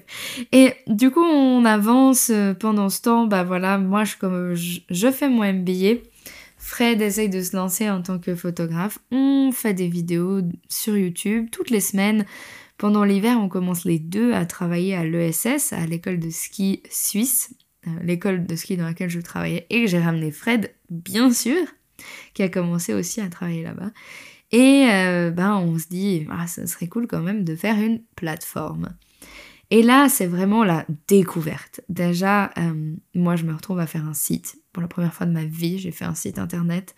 Et 0.51 0.73
du 0.87 1.11
coup, 1.11 1.23
on 1.23 1.63
avance 1.63 2.31
pendant 2.59 2.89
ce 2.89 3.01
temps. 3.01 3.27
Bah 3.27 3.43
voilà, 3.43 3.77
moi, 3.77 4.03
je, 4.03 4.15
comme 4.17 4.55
je, 4.55 4.79
je 4.89 5.11
fais 5.11 5.29
mon 5.29 5.43
MBA. 5.43 6.01
Fred 6.67 7.01
essaye 7.01 7.29
de 7.29 7.41
se 7.41 7.55
lancer 7.55 7.89
en 7.89 8.01
tant 8.01 8.19
que 8.19 8.35
photographe. 8.35 8.99
On 9.09 9.53
fait 9.53 9.73
des 9.73 9.87
vidéos 9.87 10.41
sur 10.67 10.97
YouTube 10.97 11.47
toutes 11.49 11.69
les 11.69 11.79
semaines. 11.79 12.25
Pendant 12.77 13.05
l'hiver, 13.05 13.39
on 13.39 13.47
commence 13.47 13.85
les 13.85 13.99
deux 13.99 14.33
à 14.33 14.45
travailler 14.45 14.93
à 14.93 15.05
l'ESS, 15.05 15.71
à 15.71 15.85
l'école 15.85 16.19
de 16.19 16.29
ski 16.29 16.83
suisse, 16.89 17.55
euh, 17.87 17.91
l'école 18.03 18.45
de 18.45 18.55
ski 18.57 18.75
dans 18.75 18.83
laquelle 18.83 19.09
je 19.09 19.21
travaillais 19.21 19.65
et 19.69 19.87
j'ai 19.87 19.97
ramené 19.97 20.29
Fred, 20.29 20.75
bien 20.89 21.31
sûr, 21.31 21.65
qui 22.33 22.43
a 22.43 22.49
commencé 22.49 22.93
aussi 22.93 23.21
à 23.21 23.29
travailler 23.29 23.63
là-bas. 23.63 23.91
Et 24.51 24.89
euh, 24.91 25.31
ben 25.31 25.55
on 25.55 25.79
se 25.79 25.87
dit, 25.87 26.27
ah, 26.29 26.47
ça 26.47 26.67
serait 26.67 26.89
cool 26.89 27.07
quand 27.07 27.21
même 27.21 27.45
de 27.45 27.55
faire 27.55 27.79
une 27.79 28.01
plateforme. 28.17 28.89
Et 29.69 29.83
là, 29.83 30.09
c'est 30.09 30.27
vraiment 30.27 30.63
la 30.63 30.85
découverte. 31.07 31.79
Déjà, 31.87 32.51
euh, 32.57 32.93
moi, 33.15 33.35
je 33.37 33.45
me 33.45 33.53
retrouve 33.53 33.79
à 33.79 33.87
faire 33.87 34.05
un 34.05 34.13
site. 34.13 34.57
Pour 34.77 34.83
la 34.83 34.87
première 34.87 35.11
fois 35.15 35.25
de 35.25 35.31
ma 35.31 35.43
vie, 35.43 35.79
j'ai 35.79 35.89
fait 35.89 36.05
un 36.05 36.13
site 36.13 36.37
internet. 36.37 36.93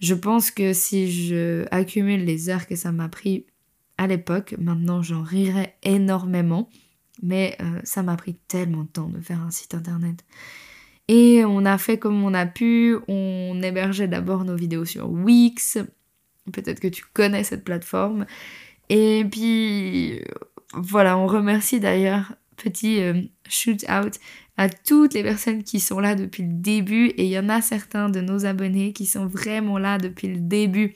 Je 0.00 0.12
pense 0.12 0.50
que 0.50 0.74
si 0.74 1.10
je 1.10 1.64
accumule 1.70 2.26
les 2.26 2.50
heures 2.50 2.66
que 2.66 2.76
ça 2.76 2.92
m'a 2.92 3.08
pris 3.08 3.46
à 3.96 4.06
l'époque, 4.06 4.54
maintenant 4.58 5.00
j'en 5.00 5.22
rirais 5.22 5.78
énormément. 5.82 6.68
Mais 7.22 7.56
euh, 7.62 7.80
ça 7.84 8.02
m'a 8.02 8.16
pris 8.16 8.34
tellement 8.48 8.82
de 8.82 8.88
temps 8.88 9.08
de 9.08 9.18
faire 9.22 9.40
un 9.40 9.50
site 9.50 9.72
internet. 9.72 10.26
Et 11.08 11.42
on 11.46 11.64
a 11.64 11.78
fait 11.78 11.98
comme 11.98 12.22
on 12.22 12.34
a 12.34 12.44
pu. 12.44 12.98
On 13.08 13.62
hébergeait 13.62 14.08
d'abord 14.08 14.44
nos 14.44 14.54
vidéos 14.54 14.84
sur 14.84 15.10
Wix. 15.10 15.78
Peut-être 16.52 16.80
que 16.80 16.88
tu 16.88 17.02
connais 17.14 17.44
cette 17.44 17.64
plateforme. 17.64 18.26
Et 18.90 19.24
puis 19.30 20.20
voilà, 20.74 21.16
on 21.16 21.26
remercie 21.26 21.80
d'ailleurs, 21.80 22.34
petit 22.56 23.00
euh, 23.00 23.22
shoot 23.48 23.84
out 23.90 24.14
à 24.56 24.68
toutes 24.68 25.14
les 25.14 25.22
personnes 25.22 25.62
qui 25.62 25.80
sont 25.80 26.00
là 26.00 26.14
depuis 26.14 26.42
le 26.42 26.52
début 26.52 27.08
et 27.08 27.24
il 27.24 27.30
y 27.30 27.38
en 27.38 27.48
a 27.48 27.60
certains 27.60 28.08
de 28.08 28.20
nos 28.20 28.46
abonnés 28.46 28.92
qui 28.92 29.04
sont 29.06 29.26
vraiment 29.26 29.78
là 29.78 29.98
depuis 29.98 30.28
le 30.28 30.40
début. 30.40 30.94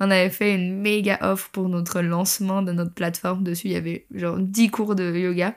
On 0.00 0.10
avait 0.10 0.30
fait 0.30 0.54
une 0.54 0.80
méga 0.80 1.18
offre 1.22 1.50
pour 1.50 1.68
notre 1.68 2.00
lancement 2.00 2.62
de 2.62 2.72
notre 2.72 2.94
plateforme. 2.94 3.44
Dessus, 3.44 3.68
il 3.68 3.72
y 3.72 3.76
avait 3.76 4.06
genre 4.12 4.38
10 4.38 4.70
cours 4.70 4.94
de 4.94 5.16
yoga. 5.16 5.56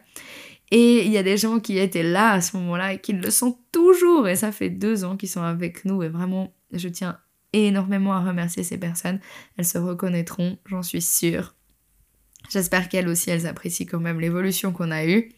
Et 0.72 1.06
il 1.06 1.12
y 1.12 1.18
a 1.18 1.24
des 1.24 1.38
gens 1.38 1.60
qui 1.60 1.80
étaient 1.80 2.04
là 2.04 2.34
à 2.34 2.42
ce 2.42 2.56
moment-là 2.58 2.94
et 2.94 3.00
qui 3.00 3.14
le 3.14 3.32
sont 3.32 3.58
toujours. 3.72 4.28
Et 4.28 4.36
ça 4.36 4.52
fait 4.52 4.70
deux 4.70 5.04
ans 5.04 5.18
qu'ils 5.18 5.30
sont 5.30 5.42
avec 5.42 5.84
nous. 5.84 6.04
Et 6.04 6.10
vraiment, 6.10 6.54
je 6.72 6.88
tiens 6.88 7.18
énormément 7.54 8.14
à 8.14 8.22
remercier 8.24 8.64
ces 8.64 8.78
personnes. 8.78 9.20
Elles 9.58 9.66
se 9.66 9.80
reconnaîtront, 9.80 10.60
j'en 10.66 10.84
suis 10.84 11.02
sûre. 11.02 11.56
J'espère 12.52 12.88
qu'elles 12.88 13.08
aussi, 13.08 13.32
elles 13.32 13.48
apprécient 13.48 13.88
quand 13.90 14.00
même 14.00 14.20
l'évolution 14.20 14.72
qu'on 14.72 14.92
a 14.92 15.06
eue. 15.06 15.32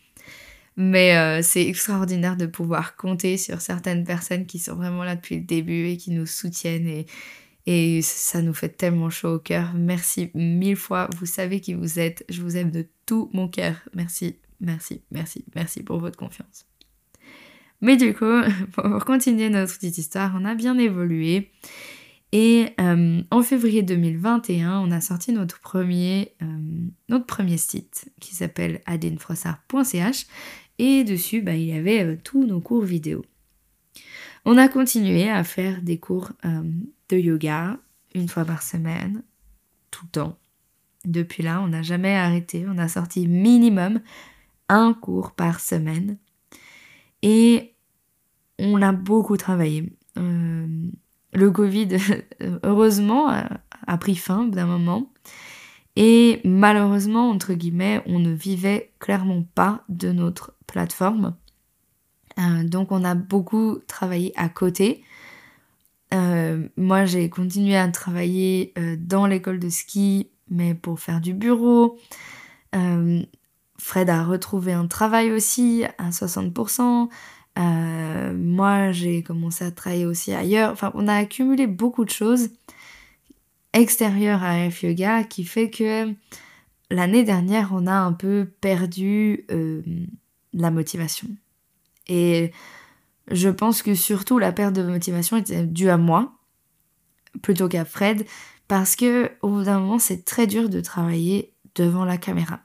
Mais 0.77 1.17
euh, 1.17 1.41
c'est 1.41 1.67
extraordinaire 1.67 2.37
de 2.37 2.45
pouvoir 2.45 2.95
compter 2.95 3.37
sur 3.37 3.61
certaines 3.61 4.03
personnes 4.03 4.45
qui 4.45 4.57
sont 4.57 4.75
vraiment 4.75 5.03
là 5.03 5.15
depuis 5.15 5.35
le 5.35 5.43
début 5.43 5.87
et 5.87 5.97
qui 5.97 6.11
nous 6.11 6.25
soutiennent 6.25 6.87
et, 6.87 7.05
et 7.65 8.01
ça 8.01 8.41
nous 8.41 8.53
fait 8.53 8.69
tellement 8.69 9.09
chaud 9.09 9.35
au 9.35 9.39
cœur. 9.39 9.73
Merci 9.75 10.31
mille 10.33 10.77
fois, 10.77 11.09
vous 11.17 11.25
savez 11.25 11.59
qui 11.59 11.73
vous 11.73 11.99
êtes, 11.99 12.25
je 12.29 12.41
vous 12.41 12.57
aime 12.57 12.71
de 12.71 12.87
tout 13.05 13.29
mon 13.33 13.47
cœur. 13.47 13.75
Merci, 13.93 14.37
merci, 14.59 15.01
merci, 15.11 15.45
merci 15.55 15.83
pour 15.83 15.99
votre 15.99 16.17
confiance. 16.17 16.65
Mais 17.81 17.97
du 17.97 18.13
coup, 18.13 18.41
pour 18.71 19.05
continuer 19.05 19.49
notre 19.49 19.73
petite 19.73 19.97
histoire, 19.97 20.33
on 20.39 20.45
a 20.45 20.55
bien 20.55 20.77
évolué. 20.77 21.51
Et 22.33 22.67
euh, 22.79 23.21
en 23.29 23.43
février 23.43 23.81
2021, 23.83 24.79
on 24.79 24.91
a 24.91 25.01
sorti 25.01 25.33
notre 25.33 25.59
premier, 25.59 26.33
euh, 26.41 26.45
notre 27.09 27.25
premier 27.25 27.57
site 27.57 28.09
qui 28.21 28.35
s'appelle 28.35 28.79
adinefrossard.ch 28.85 30.27
et 30.77 31.03
dessus, 31.03 31.41
bah, 31.41 31.55
il 31.55 31.65
y 31.65 31.73
avait 31.73 32.03
euh, 32.03 32.17
tous 32.23 32.45
nos 32.45 32.61
cours 32.61 32.83
vidéo. 32.83 33.23
On 34.45 34.57
a 34.57 34.67
continué 34.67 35.29
à 35.29 35.43
faire 35.43 35.81
des 35.81 35.99
cours 35.99 36.31
de 36.43 37.17
yoga 37.17 37.77
une 38.15 38.27
fois 38.27 38.43
par 38.43 38.63
semaine, 38.63 39.21
tout 39.91 40.05
le 40.05 40.11
temps. 40.11 40.37
Depuis 41.05 41.43
là, 41.43 41.61
on 41.61 41.67
n'a 41.67 41.83
jamais 41.83 42.15
arrêté. 42.15 42.65
On 42.67 42.79
a 42.79 42.87
sorti 42.87 43.27
minimum 43.27 43.99
un 44.67 44.93
cours 44.93 45.33
par 45.33 45.59
semaine. 45.59 46.17
Et 47.21 47.75
on 48.57 48.81
a 48.81 48.93
beaucoup 48.93 49.37
travaillé 49.37 49.91
le 51.33 51.51
Covid, 51.51 51.89
heureusement, 52.63 53.29
a, 53.29 53.97
pris 53.97 54.15
fin 54.15 54.45
d'un 54.45 54.65
moment. 54.65 55.11
Et 55.95 56.39
malheureusement, 56.45 57.29
entre 57.29 57.53
guillemets, 57.53 58.01
on 58.05 58.19
ne 58.19 58.31
vivait 58.31 58.93
clairement 58.99 59.43
pas 59.55 59.83
de 59.89 60.11
notre 60.11 60.55
plateforme. 60.71 61.35
Euh, 62.39 62.63
donc 62.63 62.91
on 62.91 63.03
a 63.03 63.13
beaucoup 63.13 63.79
travaillé 63.87 64.31
à 64.35 64.49
côté. 64.49 65.03
Euh, 66.13 66.67
moi 66.77 67.05
j'ai 67.05 67.29
continué 67.29 67.75
à 67.77 67.87
travailler 67.89 68.73
dans 68.97 69.27
l'école 69.27 69.59
de 69.59 69.69
ski, 69.69 70.31
mais 70.49 70.73
pour 70.73 70.99
faire 70.99 71.21
du 71.21 71.33
bureau. 71.33 71.99
Fred 73.77 74.09
a 74.09 74.23
retrouvé 74.23 74.73
un 74.73 74.87
travail 74.87 75.31
aussi 75.31 75.83
à 75.97 76.09
60%. 76.09 77.09
moi 78.33 78.91
j'ai 78.91 79.23
commencé 79.23 79.65
à 79.65 79.71
travailler 79.71 80.05
aussi 80.05 80.33
ailleurs. 80.33 80.71
Enfin 80.71 80.91
on 80.95 81.07
a 81.07 81.15
accumulé 81.15 81.67
beaucoup 81.67 82.05
de 82.05 82.09
choses 82.09 82.49
extérieures 83.73 84.43
à 84.43 84.69
F 84.69 84.83
Yoga 84.83 85.23
qui 85.23 85.43
fait 85.43 85.69
que 85.69 86.13
l'année 86.91 87.23
dernière, 87.23 87.71
on 87.73 87.87
a 87.87 87.93
un 87.93 88.13
peu 88.13 88.51
perdu 88.61 89.45
euh, 90.55 90.59
la 90.59 90.71
motivation. 90.71 91.27
Et 92.07 92.51
je 93.29 93.49
pense 93.49 93.81
que 93.81 93.95
surtout 93.95 94.39
la 94.39 94.51
perte 94.51 94.75
de 94.75 94.83
motivation 94.83 95.37
était 95.37 95.65
due 95.65 95.89
à 95.89 95.97
moi, 95.97 96.33
plutôt 97.41 97.67
qu'à 97.67 97.85
Fred, 97.85 98.25
parce 98.67 98.95
que 98.95 99.31
au 99.41 99.49
bout 99.49 99.63
d'un 99.63 99.79
moment, 99.79 99.99
c'est 99.99 100.25
très 100.25 100.47
dur 100.47 100.69
de 100.69 100.81
travailler 100.81 101.53
devant 101.75 102.05
la 102.05 102.17
caméra. 102.17 102.61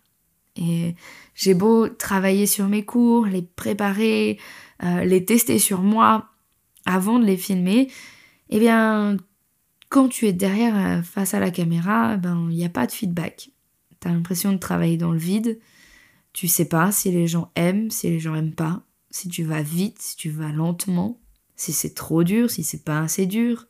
Et 0.57 0.95
j'ai 1.35 1.55
beau 1.55 1.89
travailler 1.89 2.47
sur 2.47 2.67
mes 2.67 2.85
cours, 2.85 3.27
les 3.27 3.43
préparer, 3.43 4.39
euh, 4.83 5.05
les 5.05 5.25
tester 5.25 5.59
sur 5.59 5.83
moi 5.83 6.31
avant 6.87 7.19
de 7.19 7.25
les 7.25 7.37
filmer, 7.37 7.91
eh 8.49 8.59
bien, 8.59 9.17
quand 9.89 10.09
tu 10.09 10.27
es 10.27 10.33
derrière 10.33 10.77
euh, 10.77 11.03
face 11.03 11.35
à 11.35 11.41
la 11.41 11.51
caméra, 11.51 12.17
ben 12.17 12.49
il 12.51 12.57
n'y 12.57 12.65
a 12.65 12.71
pas 12.71 12.87
de 12.87 12.93
feedback. 12.93 13.51
T'as 14.01 14.11
l'impression 14.11 14.53
de 14.53 14.59
travailler 14.59 14.97
dans 14.97 15.13
le 15.13 15.19
vide. 15.19 15.59
Tu 16.37 16.49
sais 16.49 16.67
pas 16.67 16.93
si 16.93 17.11
les 17.11 17.27
gens 17.27 17.51
aiment, 17.55 17.91
si 17.91 18.11
les 18.11 18.21
gens 18.21 18.35
aiment 18.35 18.55
pas, 18.55 18.83
si 19.11 19.31
tu 19.31 19.43
vas 19.43 19.63
vite, 19.63 20.03
si 20.03 20.17
tu 20.17 20.29
vas 20.29 20.53
lentement, 20.53 21.19
si 21.55 21.73
c'est 21.73 21.95
trop 21.95 22.25
dur, 22.25 22.51
si 22.51 22.63
c'est 22.63 22.85
pas 22.85 23.01
assez 23.01 23.25
dur, 23.25 23.65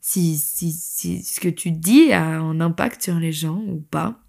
si, 0.00 0.36
si, 0.36 0.70
ce 1.24 1.40
que 1.40 1.48
tu 1.48 1.72
dis 1.72 2.12
a 2.12 2.24
un 2.24 2.60
impact 2.60 3.02
sur 3.02 3.16
les 3.16 3.32
gens 3.32 3.60
ou 3.66 3.80
pas. 3.80 4.22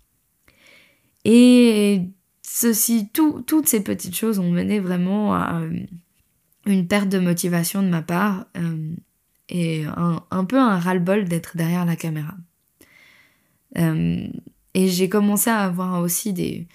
Et 1.26 2.10
ceci, 2.42 3.12
toutes 3.12 3.68
ces 3.68 3.84
petites 3.84 4.16
choses 4.16 4.40
ont 4.40 4.50
mené 4.50 4.80
vraiment 4.80 5.36
à 5.36 5.62
euh, 5.62 5.86
une 6.66 6.88
perte 6.88 7.10
de 7.10 7.20
motivation 7.20 7.84
de 7.84 7.90
ma 7.90 8.02
part 8.02 8.48
euh, 8.58 8.96
et 9.50 9.86
un, 9.86 10.24
un, 10.32 10.44
peu 10.44 10.58
un 10.58 10.80
ras-le-bol 10.80 11.26
d'être 11.26 11.56
derrière 11.56 11.86
la 11.86 11.98
caméra. 11.98 12.34
Euh, 13.78 14.28
et 14.74 14.88
j'ai 14.88 15.08
commencé 15.08 15.52
à 15.52 15.60
avoir 15.60 16.02
aussi 16.02 16.34
des 16.34 16.68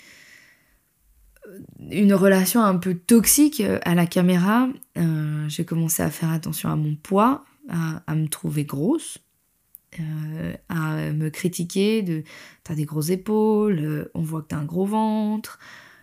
une 1.91 2.15
relation 2.15 2.63
un 2.63 2.77
peu 2.77 2.95
toxique 2.95 3.61
euh, 3.61 3.79
à 3.85 3.95
la 3.95 4.07
caméra. 4.07 4.69
Euh, 4.99 5.49
j'ai 5.49 5.65
commencé 5.65 6.03
à 6.03 6.11
faire 6.11 6.31
attention 6.31 6.71
à 6.71 6.77
mon 6.77 6.95
poids, 6.95 7.45
à, 7.69 8.15
me 8.15 8.27
trouver 8.29 8.65
grosse, 8.65 9.19
euh, 10.01 10.55
à 10.69 11.13
me 11.13 11.29
critiquer 11.29 12.03
de 12.03 12.25
t'as 12.65 12.75
des 12.75 12.85
grosses 12.85 13.11
épaules, 13.11 14.11
on 14.15 14.23
voit 14.23 14.43
que 14.43 14.49
t'as 14.49 14.57
un 14.57 14.65
gros 14.65 14.87
ventre, 14.87 15.59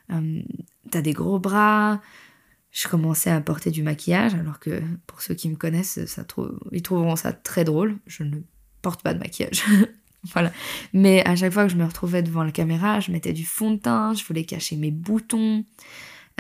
t'as 0.10 1.02
des 1.02 1.14
gros 1.14 1.40
bras. 1.40 2.02
Je 2.72 2.88
commençais 2.88 3.32
à 3.32 3.42
porter 3.42 3.72
du 3.72 3.84
maquillage, 3.84 4.36
alors 4.36 4.60
que 4.60 4.82
pour 5.08 5.22
ceux 5.22 5.34
qui 5.34 5.50
me 5.50 5.56
connaissent, 5.56 6.06
ça 6.06 6.24
ils 6.72 6.82
trouveront 6.82 7.16
ça 7.16 7.34
très 7.34 7.64
drôle. 7.64 7.98
Je 8.06 8.24
ne 8.24 8.38
porte 8.82 9.02
pas 9.04 9.14
de 9.14 9.20
maquillage. 9.20 9.64
Voilà. 10.24 10.52
Mais 10.94 11.26
à 11.26 11.36
chaque 11.36 11.54
fois 11.54 11.66
que 11.66 11.72
je 11.72 11.78
me 11.78 11.86
retrouvais 11.86 12.22
devant 12.22 12.44
la 12.44 12.52
caméra, 12.52 13.00
je 13.00 13.12
mettais 13.12 13.34
du 13.34 13.46
fond 13.46 13.72
de 13.72 13.78
teint, 13.78 14.14
je 14.14 14.24
voulais 14.26 14.44
cacher 14.44 14.76
mes 14.76 14.92
boutons. 14.92 15.64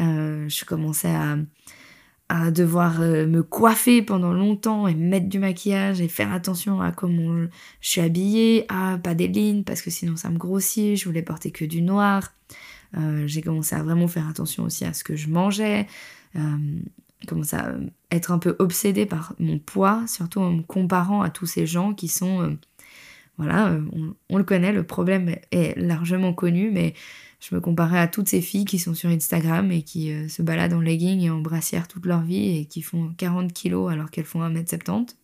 Euh, 0.01 0.47
je 0.47 0.65
commençais 0.65 1.13
à, 1.13 2.51
devoir 2.51 3.01
euh, 3.01 3.25
me 3.25 3.41
coiffer 3.41 4.03
pendant 4.03 4.33
longtemps 4.33 4.87
et 4.87 4.93
mettre 4.93 5.27
du 5.27 5.39
maquillage 5.39 5.99
et 5.99 6.07
faire 6.07 6.31
attention 6.31 6.79
à 6.79 6.91
comment 6.91 7.47
je 7.81 7.89
suis 7.89 8.01
habillée, 8.01 8.65
à 8.69 8.99
pas 8.99 9.15
des 9.15 9.27
lignes 9.27 9.63
parce 9.63 9.81
que 9.81 9.89
sinon 9.89 10.15
ça 10.15 10.29
me 10.29 10.37
grossit, 10.37 10.95
je 10.95 11.05
voulais 11.05 11.23
porter 11.23 11.49
que 11.49 11.65
du 11.65 11.81
noir. 11.81 12.31
Euh, 12.97 13.25
j'ai 13.25 13.41
commencé 13.41 13.75
à 13.75 13.81
vraiment 13.81 14.07
faire 14.07 14.29
attention 14.29 14.63
aussi 14.63 14.85
à 14.85 14.93
ce 14.93 15.03
que 15.03 15.15
je 15.15 15.27
mangeais, 15.27 15.87
commencé 17.27 17.55
à 17.55 17.73
être 18.11 18.31
un 18.31 18.37
peu 18.37 18.55
obsédée 18.59 19.07
par 19.07 19.33
mon 19.39 19.57
poids, 19.57 20.03
surtout 20.07 20.39
en 20.39 20.51
me 20.51 20.61
comparant 20.61 21.23
à 21.23 21.31
tous 21.31 21.47
ces 21.47 21.65
gens 21.65 21.95
qui 21.95 22.07
sont 22.07 22.57
voilà, 23.39 23.69
euh, 23.69 23.81
on, 24.29 24.37
le 24.37 24.43
connaît, 24.43 24.73
le 24.73 24.83
problème 24.83 25.33
est 25.51 25.73
largement 25.79 26.33
connu, 26.33 26.71
mais 26.71 26.93
je 27.39 27.55
me 27.55 27.61
comparais 27.61 27.97
à 27.97 28.09
toutes 28.09 28.27
ces 28.27 28.41
filles 28.41 28.65
qui 28.65 28.79
sont 28.79 28.93
sur 28.93 29.09
Instagram 29.09 29.71
et 29.71 29.81
qui 29.81 30.11
euh, 30.11 30.27
se 30.27 30.41
baladent 30.41 30.73
en 30.73 30.81
legging 30.81 31.21
et 31.21 31.29
en 31.29 31.39
brassière 31.39 31.87
toute 31.87 32.05
leur 32.05 32.19
vie 32.19 32.57
et 32.57 32.65
qui 32.65 32.81
font 32.81 33.13
40 33.17 33.53
kilos 33.53 33.89
alors 33.89 34.11
qu'elles 34.11 34.25
font 34.25 34.41
1m70 34.41 35.15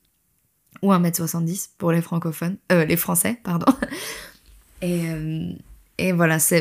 ou 0.82 0.93
1m70 0.93 1.71
pour 1.78 1.91
les 1.91 2.01
francophones, 2.01 2.56
euh, 2.71 2.86
les 2.86 2.95
français, 2.95 3.38
pardon. 3.43 3.71
Et, 4.82 5.01
et 5.97 6.12
voilà, 6.12 6.38
ça 6.38 6.60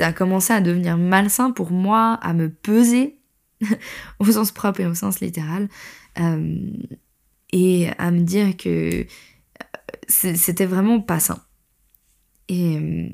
a 0.00 0.12
commencé 0.12 0.52
à 0.52 0.60
devenir 0.60 0.98
malsain 0.98 1.52
pour 1.52 1.70
moi, 1.70 2.18
à 2.20 2.34
me 2.34 2.50
peser 2.50 3.16
au 4.18 4.24
sens 4.26 4.50
propre 4.50 4.80
et 4.80 4.86
au 4.86 4.94
sens 4.94 5.20
littéral, 5.20 5.68
et 7.52 7.88
à 7.96 8.10
me 8.10 8.20
dire 8.20 8.56
que 8.58 9.06
c'était 10.08 10.66
vraiment 10.66 11.00
pas 11.00 11.20
sain. 11.20 11.42
Et 12.48 12.76
euh, 12.76 13.08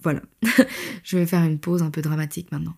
voilà, 0.00 0.20
je 1.02 1.18
vais 1.18 1.26
faire 1.26 1.42
une 1.42 1.58
pause 1.58 1.82
un 1.82 1.90
peu 1.90 2.02
dramatique 2.02 2.52
maintenant. 2.52 2.76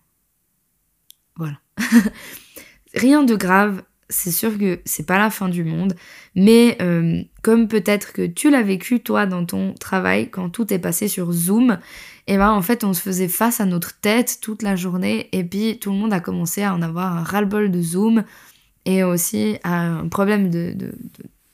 Voilà. 1.35 1.59
Rien 2.93 3.23
de 3.23 3.35
grave, 3.35 3.83
c'est 4.09 4.31
sûr 4.31 4.57
que 4.57 4.79
c'est 4.83 5.05
pas 5.05 5.19
la 5.19 5.29
fin 5.29 5.47
du 5.47 5.63
monde, 5.63 5.95
mais 6.35 6.77
euh, 6.81 7.21
comme 7.43 7.67
peut-être 7.67 8.13
que 8.13 8.25
tu 8.25 8.49
l'as 8.49 8.63
vécu 8.63 9.01
toi 9.01 9.27
dans 9.27 9.45
ton 9.45 9.73
travail 9.75 10.31
quand 10.31 10.49
tout 10.49 10.73
est 10.73 10.79
passé 10.79 11.07
sur 11.07 11.31
Zoom, 11.31 11.77
et 12.25 12.33
eh 12.33 12.37
ben 12.37 12.51
en 12.51 12.61
fait 12.61 12.83
on 12.83 12.93
se 12.93 13.01
faisait 13.01 13.27
face 13.27 13.61
à 13.61 13.65
notre 13.65 13.99
tête 13.99 14.39
toute 14.41 14.63
la 14.63 14.75
journée 14.75 15.29
et 15.31 15.43
puis 15.43 15.79
tout 15.79 15.91
le 15.91 15.97
monde 15.97 16.13
a 16.13 16.19
commencé 16.19 16.63
à 16.63 16.73
en 16.73 16.81
avoir 16.81 17.15
un 17.17 17.23
ras-le-bol 17.23 17.71
de 17.71 17.81
Zoom 17.81 18.23
et 18.85 19.03
aussi 19.03 19.57
un 19.63 20.07
problème 20.07 20.49
de, 20.49 20.75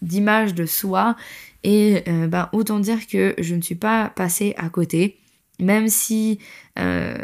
d'image 0.02 0.54
de 0.54 0.66
soi. 0.66 1.16
Et 1.64 2.04
euh, 2.08 2.28
bah, 2.28 2.50
autant 2.54 2.80
dire 2.80 3.08
que 3.08 3.34
je 3.40 3.56
ne 3.56 3.62
suis 3.62 3.76
pas 3.76 4.10
passée 4.10 4.54
à 4.58 4.70
côté, 4.70 5.18
même 5.60 5.88
si 5.88 6.40
euh, 6.78 7.18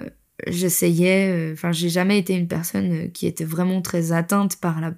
j'essayais, 0.47 1.29
euh, 1.29 1.53
enfin 1.53 1.71
j'ai 1.71 1.89
jamais 1.89 2.17
été 2.17 2.33
une 2.33 2.47
personne 2.47 3.11
qui 3.11 3.27
était 3.27 3.45
vraiment 3.45 3.81
très 3.81 4.11
atteinte 4.11 4.57
par 4.57 4.81
la 4.81 4.93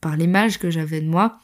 par 0.00 0.16
l'image 0.16 0.58
que 0.58 0.70
j'avais 0.70 1.00
de 1.00 1.08
moi. 1.08 1.38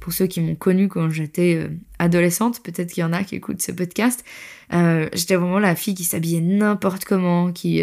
Pour 0.00 0.12
ceux 0.12 0.26
qui 0.26 0.40
m'ont 0.40 0.56
connue 0.56 0.88
quand 0.88 1.08
j'étais 1.10 1.70
adolescente, 2.00 2.60
peut-être 2.64 2.92
qu'il 2.92 3.02
y 3.02 3.04
en 3.04 3.12
a 3.12 3.22
qui 3.22 3.36
écoutent 3.36 3.62
ce 3.62 3.70
podcast, 3.70 4.24
j'étais 4.72 5.36
vraiment 5.36 5.60
la 5.60 5.76
fille 5.76 5.94
qui 5.94 6.02
s'habillait 6.02 6.40
n'importe 6.40 7.04
comment, 7.04 7.52
qui 7.52 7.80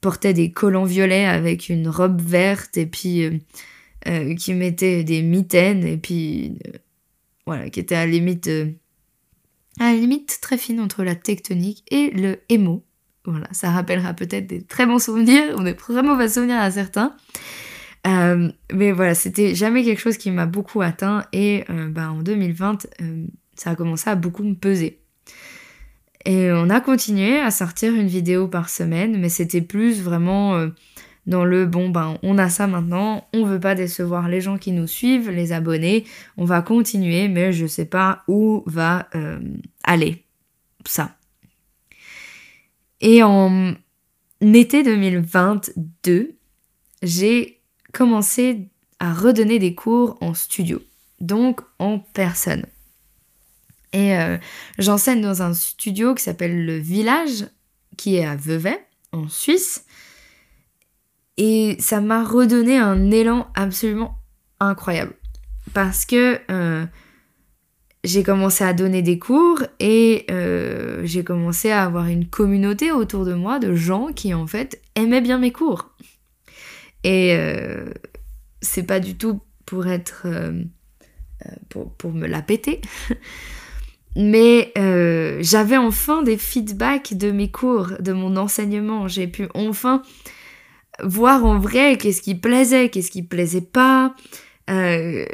portait 0.00 0.32
des 0.32 0.52
collants 0.52 0.84
violets 0.84 1.24
avec 1.24 1.68
une 1.68 1.88
robe 1.88 2.22
verte 2.22 2.76
et 2.76 2.86
puis 2.86 3.42
qui 4.38 4.54
mettait 4.54 5.02
des 5.04 5.22
mitaines 5.22 5.84
et 5.84 5.96
puis 5.96 6.58
voilà, 7.46 7.70
qui 7.70 7.80
était 7.80 7.94
à 7.94 8.04
la 8.04 8.10
limite, 8.10 8.48
euh, 8.48 8.72
à 9.78 9.92
la 9.92 9.94
limite 9.94 10.38
très 10.42 10.58
fine 10.58 10.80
entre 10.80 11.04
la 11.04 11.14
tectonique 11.14 11.84
et 11.90 12.10
le 12.10 12.40
émo. 12.48 12.84
Voilà, 13.24 13.48
ça 13.52 13.70
rappellera 13.70 14.14
peut-être 14.14 14.46
des 14.46 14.62
très 14.62 14.86
bons 14.86 14.98
souvenirs 14.98 15.56
ou 15.56 15.62
des 15.62 15.74
très 15.74 16.02
mauvais 16.02 16.28
souvenirs 16.28 16.60
à 16.60 16.70
certains. 16.70 17.16
Euh, 18.06 18.50
mais 18.72 18.92
voilà, 18.92 19.14
c'était 19.14 19.54
jamais 19.54 19.84
quelque 19.84 20.00
chose 20.00 20.16
qui 20.16 20.30
m'a 20.30 20.46
beaucoup 20.46 20.80
atteint 20.80 21.24
et 21.32 21.64
euh, 21.70 21.88
bah, 21.88 22.10
en 22.10 22.22
2020, 22.22 22.86
ça 23.56 23.70
a 23.70 23.74
commencé 23.74 24.10
à 24.10 24.14
beaucoup 24.14 24.44
me 24.44 24.54
peser. 24.54 25.00
Et 26.24 26.50
on 26.50 26.70
a 26.70 26.80
continué 26.80 27.38
à 27.38 27.52
sortir 27.52 27.94
une 27.94 28.08
vidéo 28.08 28.48
par 28.48 28.68
semaine, 28.68 29.20
mais 29.20 29.28
c'était 29.28 29.60
plus 29.60 30.02
vraiment 30.02 30.68
dans 31.26 31.44
le 31.44 31.66
bon 31.66 31.88
ben 31.88 32.18
on 32.22 32.38
a 32.38 32.48
ça 32.48 32.66
maintenant, 32.66 33.26
on 33.32 33.44
veut 33.44 33.60
pas 33.60 33.74
décevoir 33.74 34.28
les 34.28 34.40
gens 34.40 34.58
qui 34.58 34.72
nous 34.72 34.86
suivent, 34.86 35.30
les 35.30 35.52
abonnés, 35.52 36.04
on 36.36 36.44
va 36.44 36.62
continuer 36.62 37.28
mais 37.28 37.52
je 37.52 37.66
sais 37.66 37.84
pas 37.84 38.22
où 38.28 38.62
va 38.66 39.08
euh, 39.14 39.40
aller 39.84 40.24
ça. 40.84 41.16
Et 43.00 43.22
en 43.22 43.74
été 44.40 44.82
2022, 44.82 46.36
j'ai 47.02 47.60
commencé 47.92 48.68
à 48.98 49.12
redonner 49.12 49.58
des 49.58 49.74
cours 49.74 50.16
en 50.20 50.34
studio, 50.34 50.82
donc 51.20 51.60
en 51.78 51.98
personne. 51.98 52.66
Et 53.92 54.16
euh, 54.16 54.36
j'enseigne 54.78 55.22
dans 55.22 55.42
un 55.42 55.54
studio 55.54 56.14
qui 56.14 56.22
s'appelle 56.22 56.66
Le 56.66 56.76
Village, 56.76 57.46
qui 57.96 58.16
est 58.16 58.26
à 58.26 58.36
Vevey, 58.36 58.78
en 59.12 59.28
Suisse. 59.28 59.85
Et 61.36 61.76
ça 61.80 62.00
m'a 62.00 62.24
redonné 62.24 62.78
un 62.78 63.10
élan 63.10 63.48
absolument 63.54 64.18
incroyable. 64.60 65.14
Parce 65.74 66.06
que 66.06 66.38
euh, 66.50 66.86
j'ai 68.04 68.22
commencé 68.22 68.64
à 68.64 68.72
donner 68.72 69.02
des 69.02 69.18
cours 69.18 69.62
et 69.80 70.24
euh, 70.30 71.02
j'ai 71.04 71.24
commencé 71.24 71.70
à 71.70 71.84
avoir 71.84 72.06
une 72.06 72.26
communauté 72.26 72.92
autour 72.92 73.24
de 73.24 73.34
moi 73.34 73.58
de 73.58 73.74
gens 73.74 74.12
qui 74.12 74.32
en 74.32 74.46
fait 74.46 74.80
aimaient 74.94 75.20
bien 75.20 75.38
mes 75.38 75.52
cours. 75.52 75.90
Et 77.04 77.34
euh, 77.36 77.90
c'est 78.62 78.84
pas 78.84 79.00
du 79.00 79.16
tout 79.16 79.40
pour 79.64 79.86
être. 79.86 80.26
Pour, 81.68 81.92
pour, 81.92 82.12
me 82.12 82.26
la 82.26 82.40
péter. 82.40 82.80
Mais 84.16 84.72
j'avais 85.42 85.76
enfin 85.76 86.22
des 86.22 86.38
feedbacks 86.38 87.14
de 87.14 87.30
mes 87.30 87.50
cours, 87.50 87.92
de 88.00 88.12
mon 88.12 88.36
enseignement. 88.36 89.06
J'ai 89.06 89.28
pu 89.28 89.46
enfin 89.54 90.02
voir 91.02 91.44
en 91.44 91.58
vrai 91.58 91.96
qu'est-ce 91.98 92.22
qui 92.22 92.34
plaisait, 92.34 92.88
qu'est-ce 92.88 93.10
qui 93.10 93.22
plaisait 93.22 93.60
pas. 93.60 94.14
Euh, 94.68 95.24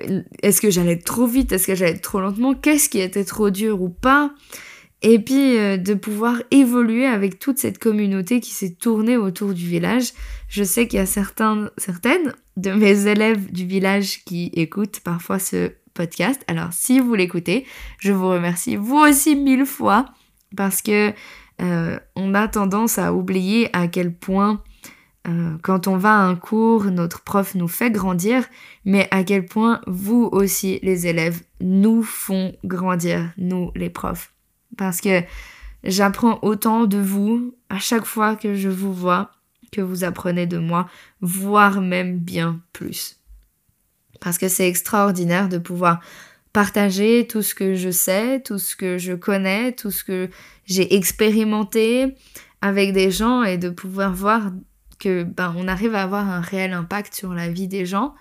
est-ce 0.43 0.61
que 0.61 0.71
j'allais 0.71 0.99
trop 0.99 1.27
vite 1.27 1.53
Est-ce 1.53 1.67
que 1.67 1.75
j'allais 1.75 1.99
trop 1.99 2.21
lentement 2.21 2.55
Qu'est-ce 2.55 2.89
qui 2.89 3.01
était 3.01 3.25
trop 3.25 3.51
dur 3.51 3.81
ou 3.81 3.89
pas 3.89 4.35
Et 5.01 5.19
puis 5.19 5.57
euh, 5.59 5.77
de 5.77 5.95
pouvoir 5.95 6.43
évoluer 6.51 7.07
avec 7.07 7.39
toute 7.39 7.59
cette 7.59 7.79
communauté 7.79 8.41
qui 8.41 8.51
s'est 8.51 8.75
tournée 8.75 9.17
autour 9.17 9.55
du 9.55 9.67
village. 9.67 10.13
Je 10.49 10.63
sais 10.65 10.87
qu'il 10.87 10.99
y 10.99 11.03
a 11.03 11.07
certains, 11.07 11.71
certaines 11.79 12.35
de 12.57 12.73
mes 12.73 13.07
élèves 13.07 13.51
du 13.51 13.67
village 13.67 14.23
qui 14.25 14.51
écoutent 14.55 15.01
parfois 15.01 15.39
ce 15.39 15.71
podcast. 15.95 16.43
Alors 16.47 16.73
si 16.73 17.01
vous 17.01 17.15
l'écoutez, 17.15 17.65
je 17.99 18.13
vous 18.13 18.29
remercie 18.29 18.77
vous 18.77 18.99
aussi 18.99 19.35
mille 19.35 19.67
fois 19.67 20.07
parce 20.57 20.83
que 20.83 21.13
euh, 21.61 21.99
on 22.17 22.35
a 22.35 22.49
tendance 22.49 22.99
à 22.99 23.15
oublier 23.15 23.71
à 23.73 23.89
quel 23.89 24.13
point 24.13 24.63
quand 25.63 25.87
on 25.87 25.97
va 25.97 26.17
à 26.17 26.23
un 26.23 26.35
cours, 26.35 26.87
notre 26.87 27.23
prof 27.23 27.55
nous 27.55 27.69
fait 27.69 27.91
grandir, 27.91 28.45
mais 28.85 29.07
à 29.11 29.23
quel 29.23 29.47
point 29.47 29.81
vous 29.87 30.29
aussi, 30.33 30.81
les 30.83 31.07
élèves, 31.07 31.41
nous 31.61 32.03
font 32.03 32.57
grandir, 32.65 33.31
nous, 33.37 33.71
les 33.77 33.91
profs. 33.91 34.33
Parce 34.77 35.01
que 35.01 35.23
j'apprends 35.85 36.41
autant 36.43 36.87
de 36.87 36.99
vous 36.99 37.55
à 37.69 37.79
chaque 37.79 38.05
fois 38.05 38.35
que 38.35 38.55
je 38.55 38.69
vous 38.69 38.93
vois, 38.93 39.31
que 39.71 39.81
vous 39.81 40.03
apprenez 40.03 40.47
de 40.47 40.59
moi, 40.59 40.89
voire 41.21 41.81
même 41.81 42.19
bien 42.19 42.61
plus. 42.73 43.21
Parce 44.21 44.39
que 44.39 44.49
c'est 44.49 44.69
extraordinaire 44.69 45.49
de 45.49 45.59
pouvoir 45.59 46.01
partager 46.53 47.27
tout 47.27 47.43
ce 47.43 47.55
que 47.55 47.75
je 47.75 47.91
sais, 47.91 48.41
tout 48.41 48.59
ce 48.59 48.77
que 48.77 48.99
je 48.99 49.15
connais, 49.15 49.73
tout 49.73 49.91
ce 49.91 50.05
que 50.05 50.29
j'ai 50.67 50.95
expérimenté 50.97 52.15
avec 52.61 52.93
des 52.93 53.11
gens 53.11 53.43
et 53.43 53.57
de 53.57 53.71
pouvoir 53.71 54.13
voir 54.13 54.51
que 55.03 55.25
ben, 55.25 55.53
on 55.57 55.67
arrive 55.67 55.95
à 55.97 56.03
avoir 56.03 56.29
un 56.29 56.41
réel 56.41 56.73
impact 56.73 57.15
sur 57.15 57.35
la 57.35 57.49
vie 57.49 57.67
des 57.67 57.85
gens, 57.85 58.15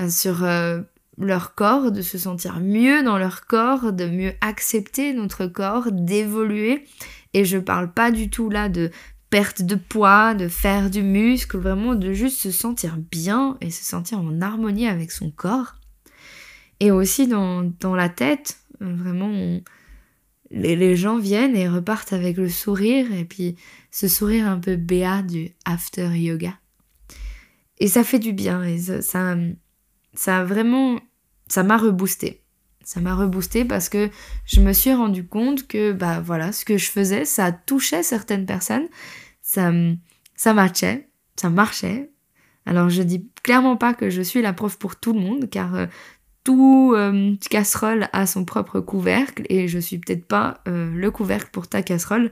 euh, 0.00 0.08
sur 0.08 0.44
euh, 0.44 0.80
leur 1.18 1.56
corps, 1.56 1.90
de 1.90 2.00
se 2.00 2.16
sentir 2.16 2.60
mieux 2.60 3.02
dans 3.02 3.18
leur 3.18 3.46
corps, 3.46 3.92
de 3.92 4.06
mieux 4.06 4.32
accepter 4.40 5.12
notre 5.12 5.46
corps, 5.46 5.90
d'évoluer. 5.90 6.84
Et 7.34 7.44
je 7.44 7.58
parle 7.58 7.92
pas 7.92 8.12
du 8.12 8.30
tout 8.30 8.50
là 8.50 8.68
de 8.68 8.90
perte 9.30 9.62
de 9.62 9.74
poids, 9.74 10.34
de 10.34 10.46
faire 10.46 10.90
du 10.90 11.02
muscle, 11.02 11.58
vraiment 11.58 11.96
de 11.96 12.12
juste 12.12 12.38
se 12.38 12.52
sentir 12.52 12.96
bien 13.10 13.56
et 13.60 13.70
se 13.70 13.84
sentir 13.84 14.20
en 14.20 14.40
harmonie 14.40 14.86
avec 14.86 15.10
son 15.10 15.32
corps. 15.32 15.74
Et 16.78 16.92
aussi 16.92 17.26
dans, 17.26 17.68
dans 17.80 17.96
la 17.96 18.08
tête, 18.08 18.58
vraiment, 18.80 19.60
les, 20.50 20.96
gens 20.96 21.18
viennent 21.18 21.56
et 21.56 21.68
repartent 21.68 22.12
avec 22.12 22.36
le 22.36 22.48
sourire 22.48 23.12
et 23.12 23.24
puis 23.24 23.56
ce 23.90 24.08
sourire 24.08 24.46
un 24.48 24.58
peu 24.58 24.76
béat 24.76 25.22
du 25.22 25.50
after 25.64 26.08
yoga. 26.16 26.54
Et 27.78 27.88
ça 27.88 28.04
fait 28.04 28.18
du 28.18 28.32
bien 28.32 28.62
et 28.62 28.78
ça, 28.78 29.36
ça, 30.14 30.44
vraiment, 30.44 30.98
ça 31.48 31.62
m'a 31.62 31.76
reboosté. 31.76 32.42
Ça 32.84 33.00
m'a 33.00 33.14
reboosté 33.14 33.64
parce 33.64 33.88
que 33.88 34.10
je 34.44 34.60
me 34.60 34.72
suis 34.72 34.92
rendu 34.92 35.26
compte 35.26 35.66
que 35.66 35.92
bah 35.92 36.20
voilà, 36.20 36.52
ce 36.52 36.64
que 36.64 36.78
je 36.78 36.88
faisais, 36.88 37.24
ça 37.24 37.50
touchait 37.50 38.04
certaines 38.04 38.46
personnes, 38.46 38.86
ça, 39.42 39.72
ça 40.36 40.54
matchait, 40.54 41.08
ça 41.34 41.50
marchait. 41.50 42.10
Alors 42.64 42.88
je 42.88 43.02
dis 43.02 43.28
clairement 43.42 43.76
pas 43.76 43.92
que 43.92 44.08
je 44.08 44.22
suis 44.22 44.40
la 44.40 44.52
prof 44.52 44.78
pour 44.78 44.96
tout 44.96 45.12
le 45.12 45.20
monde, 45.20 45.50
car 45.50 45.74
euh, 45.74 45.86
tout 46.46 46.94
euh, 46.94 47.34
casserole 47.50 48.08
a 48.12 48.24
son 48.24 48.44
propre 48.44 48.78
couvercle 48.78 49.42
et 49.48 49.66
je 49.66 49.80
suis 49.80 49.98
peut-être 49.98 50.24
pas 50.24 50.60
euh, 50.68 50.88
le 50.94 51.10
couvercle 51.10 51.50
pour 51.50 51.66
ta 51.66 51.82
casserole. 51.82 52.30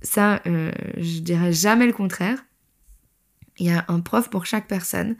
Ça, 0.00 0.40
euh, 0.46 0.72
je 0.96 1.18
dirais 1.18 1.52
jamais 1.52 1.86
le 1.86 1.92
contraire. 1.92 2.46
Il 3.58 3.66
y 3.66 3.70
a 3.70 3.84
un 3.88 4.00
prof 4.00 4.30
pour 4.30 4.46
chaque 4.46 4.66
personne. 4.66 5.16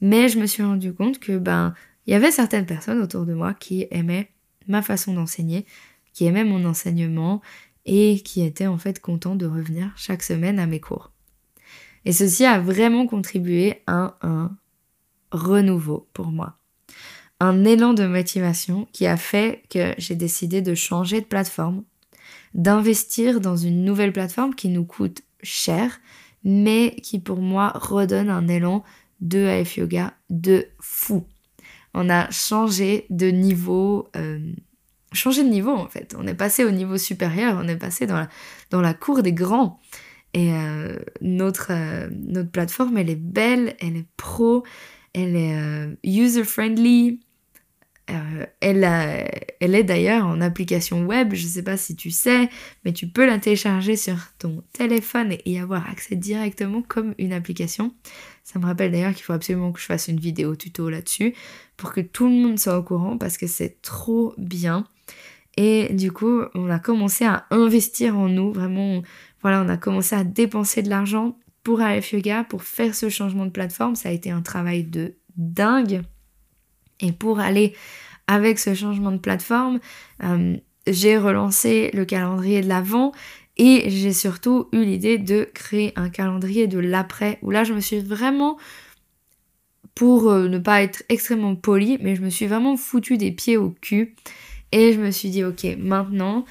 Mais 0.00 0.30
je 0.30 0.38
me 0.38 0.46
suis 0.46 0.62
rendu 0.62 0.94
compte 0.94 1.18
que 1.18 1.36
ben 1.36 1.74
il 2.06 2.12
y 2.12 2.16
avait 2.16 2.30
certaines 2.30 2.64
personnes 2.64 3.02
autour 3.02 3.26
de 3.26 3.34
moi 3.34 3.52
qui 3.52 3.86
aimaient 3.90 4.30
ma 4.66 4.80
façon 4.80 5.12
d'enseigner, 5.12 5.66
qui 6.14 6.24
aimaient 6.24 6.44
mon 6.44 6.64
enseignement 6.64 7.42
et 7.84 8.22
qui 8.24 8.42
étaient 8.42 8.66
en 8.66 8.78
fait 8.78 8.98
contents 8.98 9.36
de 9.36 9.44
revenir 9.44 9.92
chaque 9.94 10.22
semaine 10.22 10.58
à 10.58 10.64
mes 10.64 10.80
cours. 10.80 11.12
Et 12.06 12.12
ceci 12.12 12.46
a 12.46 12.58
vraiment 12.58 13.06
contribué 13.06 13.82
à 13.86 14.16
un 14.22 14.56
renouveau 15.32 16.08
pour 16.14 16.28
moi. 16.28 16.56
Un 17.40 17.64
élan 17.64 17.94
de 17.94 18.06
motivation 18.06 18.86
qui 18.92 19.06
a 19.06 19.16
fait 19.16 19.62
que 19.70 19.94
j'ai 19.98 20.14
décidé 20.14 20.62
de 20.62 20.74
changer 20.74 21.20
de 21.20 21.26
plateforme 21.26 21.84
d'investir 22.54 23.40
dans 23.40 23.56
une 23.56 23.84
nouvelle 23.84 24.12
plateforme 24.12 24.54
qui 24.54 24.68
nous 24.68 24.84
coûte 24.84 25.22
cher, 25.42 26.00
mais 26.44 26.96
qui 27.02 27.18
pour 27.18 27.40
moi 27.40 27.72
redonne 27.74 28.30
un 28.30 28.48
élan 28.48 28.84
de 29.20 29.44
AF 29.46 29.76
Yoga 29.76 30.14
de 30.30 30.66
fou. 30.80 31.24
On 31.94 32.08
a 32.08 32.30
changé 32.30 33.06
de 33.10 33.26
niveau, 33.26 34.08
euh, 34.16 34.38
changé 35.12 35.42
de 35.42 35.48
niveau 35.48 35.72
en 35.72 35.88
fait. 35.88 36.14
On 36.18 36.26
est 36.26 36.34
passé 36.34 36.64
au 36.64 36.70
niveau 36.70 36.96
supérieur, 36.96 37.60
on 37.62 37.68
est 37.68 37.76
passé 37.76 38.06
dans 38.06 38.16
la, 38.16 38.28
dans 38.70 38.80
la 38.80 38.94
cour 38.94 39.22
des 39.22 39.32
grands. 39.32 39.80
Et 40.32 40.52
euh, 40.52 40.98
notre, 41.20 41.68
euh, 41.70 42.08
notre 42.10 42.50
plateforme, 42.50 42.98
elle 42.98 43.10
est 43.10 43.14
belle, 43.14 43.76
elle 43.80 43.96
est 43.96 44.08
pro, 44.16 44.64
elle 45.14 45.36
est 45.36 45.98
user-friendly, 46.04 47.20
euh, 48.10 48.44
elle, 48.60 48.84
elle, 49.60 49.74
est 49.74 49.84
d'ailleurs 49.84 50.26
en 50.26 50.42
application 50.42 51.06
web, 51.06 51.32
je 51.32 51.44
ne 51.44 51.48
sais 51.48 51.62
pas 51.62 51.78
si 51.78 51.96
tu 51.96 52.10
sais, 52.10 52.50
mais 52.84 52.92
tu 52.92 53.06
peux 53.06 53.24
la 53.24 53.38
télécharger 53.38 53.96
sur 53.96 54.16
ton 54.38 54.62
téléphone 54.74 55.32
et 55.32 55.52
y 55.52 55.58
avoir 55.58 55.88
accès 55.88 56.14
directement 56.14 56.82
comme 56.82 57.14
une 57.18 57.32
application. 57.32 57.94
Ça 58.42 58.58
me 58.58 58.66
rappelle 58.66 58.92
d'ailleurs 58.92 59.14
qu'il 59.14 59.24
faut 59.24 59.32
absolument 59.32 59.72
que 59.72 59.80
je 59.80 59.86
fasse 59.86 60.08
une 60.08 60.20
vidéo 60.20 60.54
tuto 60.54 60.90
là-dessus 60.90 61.34
pour 61.78 61.94
que 61.94 62.02
tout 62.02 62.26
le 62.26 62.34
monde 62.34 62.58
soit 62.58 62.76
au 62.76 62.82
courant 62.82 63.16
parce 63.16 63.38
que 63.38 63.46
c'est 63.46 63.80
trop 63.80 64.34
bien. 64.36 64.86
Et 65.56 65.94
du 65.94 66.12
coup, 66.12 66.42
on 66.54 66.68
a 66.68 66.78
commencé 66.78 67.24
à 67.24 67.46
investir 67.50 68.18
en 68.18 68.28
nous, 68.28 68.52
vraiment, 68.52 69.02
voilà, 69.40 69.62
on 69.62 69.68
a 69.70 69.78
commencé 69.78 70.14
à 70.14 70.24
dépenser 70.24 70.82
de 70.82 70.90
l'argent 70.90 71.38
pour 71.64 71.80
AF 71.80 72.12
Yoga, 72.12 72.44
pour 72.44 72.62
faire 72.62 72.94
ce 72.94 73.08
changement 73.08 73.46
de 73.46 73.50
plateforme. 73.50 73.96
Ça 73.96 74.10
a 74.10 74.12
été 74.12 74.30
un 74.30 74.42
travail 74.42 74.84
de 74.84 75.14
dingue. 75.36 76.02
Et 77.00 77.10
pour 77.10 77.40
aller 77.40 77.74
avec 78.26 78.58
ce 78.58 78.74
changement 78.74 79.10
de 79.10 79.18
plateforme, 79.18 79.80
euh, 80.22 80.56
j'ai 80.86 81.18
relancé 81.18 81.90
le 81.92 82.04
calendrier 82.04 82.60
de 82.60 82.68
l'avant 82.68 83.12
et 83.56 83.88
j'ai 83.88 84.12
surtout 84.12 84.68
eu 84.72 84.84
l'idée 84.84 85.18
de 85.18 85.48
créer 85.54 85.92
un 85.96 86.10
calendrier 86.10 86.66
de 86.66 86.78
l'après 86.78 87.38
où 87.42 87.50
là 87.50 87.64
je 87.64 87.72
me 87.72 87.80
suis 87.80 88.00
vraiment 88.00 88.58
pour 89.94 90.30
euh, 90.30 90.48
ne 90.48 90.58
pas 90.58 90.82
être 90.82 91.04
extrêmement 91.08 91.54
poli, 91.54 91.98
mais 92.00 92.16
je 92.16 92.22
me 92.22 92.30
suis 92.30 92.46
vraiment 92.46 92.76
foutu 92.76 93.16
des 93.16 93.30
pieds 93.30 93.56
au 93.56 93.70
cul 93.70 94.16
et 94.72 94.92
je 94.92 95.00
me 95.00 95.10
suis 95.10 95.30
dit 95.30 95.44
ok 95.44 95.66
maintenant 95.78 96.44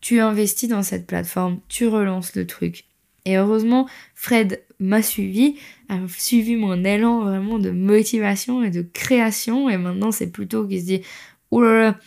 tu 0.00 0.20
investis 0.20 0.68
dans 0.68 0.82
cette 0.82 1.06
plateforme, 1.06 1.60
tu 1.68 1.86
relances 1.86 2.34
le 2.34 2.46
truc. 2.46 2.89
Et 3.30 3.36
heureusement 3.36 3.88
Fred 4.14 4.62
m'a 4.80 5.02
suivi, 5.02 5.56
a 5.88 5.98
suivi 6.08 6.56
mon 6.56 6.84
élan 6.84 7.20
vraiment 7.20 7.58
de 7.58 7.70
motivation 7.70 8.62
et 8.62 8.70
de 8.70 8.82
création. 8.82 9.68
Et 9.70 9.76
maintenant, 9.76 10.10
c'est 10.10 10.32
plutôt 10.32 10.66
qu'il 10.66 10.80
se 10.80 10.86
dit, 10.86 11.02
oh 11.50 11.62
là 11.62 11.80
là, 11.80 11.98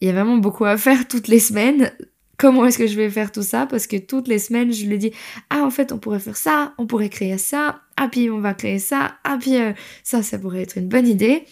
il 0.00 0.08
y 0.08 0.10
a 0.10 0.12
vraiment 0.12 0.38
beaucoup 0.38 0.64
à 0.64 0.76
faire 0.76 1.06
toutes 1.06 1.28
les 1.28 1.38
semaines. 1.38 1.92
Comment 2.36 2.66
est-ce 2.66 2.78
que 2.78 2.88
je 2.88 2.96
vais 2.96 3.10
faire 3.10 3.30
tout 3.30 3.42
ça? 3.42 3.66
Parce 3.66 3.86
que 3.86 3.96
toutes 3.96 4.26
les 4.26 4.40
semaines, 4.40 4.72
je 4.72 4.86
lui 4.86 4.98
dis, 4.98 5.12
ah 5.50 5.62
en 5.64 5.70
fait, 5.70 5.92
on 5.92 5.98
pourrait 5.98 6.18
faire 6.18 6.36
ça, 6.36 6.74
on 6.78 6.86
pourrait 6.86 7.10
créer 7.10 7.38
ça, 7.38 7.82
ah 7.96 8.08
puis 8.10 8.28
on 8.28 8.40
va 8.40 8.54
créer 8.54 8.80
ça, 8.80 9.14
ah 9.22 9.36
puis 9.40 9.56
euh, 9.56 9.72
ça, 10.02 10.24
ça 10.24 10.38
pourrait 10.40 10.62
être 10.62 10.76
une 10.76 10.88
bonne 10.88 11.06
idée. 11.06 11.44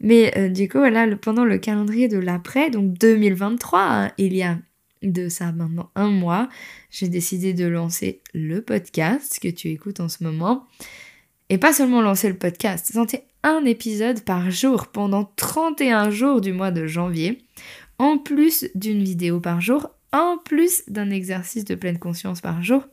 Mais 0.00 0.36
euh, 0.36 0.50
du 0.50 0.68
coup, 0.68 0.78
voilà, 0.78 1.16
pendant 1.16 1.44
le 1.46 1.56
calendrier 1.56 2.08
de 2.08 2.18
l'après, 2.18 2.68
donc 2.68 2.92
2023, 2.98 3.80
hein, 3.80 4.10
il 4.18 4.36
y 4.36 4.42
a 4.42 4.58
de 5.12 5.28
ça 5.28 5.52
maintenant 5.52 5.90
un 5.94 6.10
mois, 6.10 6.48
j'ai 6.90 7.08
décidé 7.08 7.54
de 7.54 7.66
lancer 7.66 8.20
le 8.34 8.60
podcast 8.62 9.38
que 9.40 9.48
tu 9.48 9.68
écoutes 9.68 10.00
en 10.00 10.08
ce 10.08 10.24
moment. 10.24 10.66
Et 11.48 11.58
pas 11.58 11.72
seulement 11.72 12.02
lancer 12.02 12.28
le 12.28 12.36
podcast, 12.36 12.90
c'est 12.92 13.24
un 13.42 13.64
épisode 13.64 14.22
par 14.22 14.50
jour 14.50 14.88
pendant 14.88 15.24
31 15.36 16.10
jours 16.10 16.40
du 16.40 16.52
mois 16.52 16.72
de 16.72 16.86
janvier, 16.86 17.42
en 17.98 18.18
plus 18.18 18.68
d'une 18.74 19.02
vidéo 19.02 19.40
par 19.40 19.60
jour, 19.60 19.90
en 20.12 20.38
plus 20.44 20.82
d'un 20.88 21.10
exercice 21.10 21.64
de 21.64 21.76
pleine 21.76 21.98
conscience 21.98 22.40
par 22.40 22.62
jour, 22.62 22.84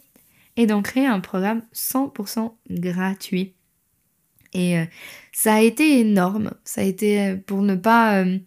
et 0.56 0.68
d'en 0.68 0.84
créer 0.84 1.08
un 1.08 1.20
programme 1.20 1.64
100% 1.74 2.54
gratuit. 2.70 3.54
Et 4.54 4.78
euh, 4.78 4.86
ça 5.32 5.56
a 5.56 5.62
été 5.62 6.00
énorme, 6.00 6.52
ça 6.64 6.82
a 6.82 6.84
été, 6.84 7.22
euh, 7.22 7.38
pour 7.38 7.64
ne 7.64 7.76
pas... 7.76 8.22
Euh, 8.22 8.38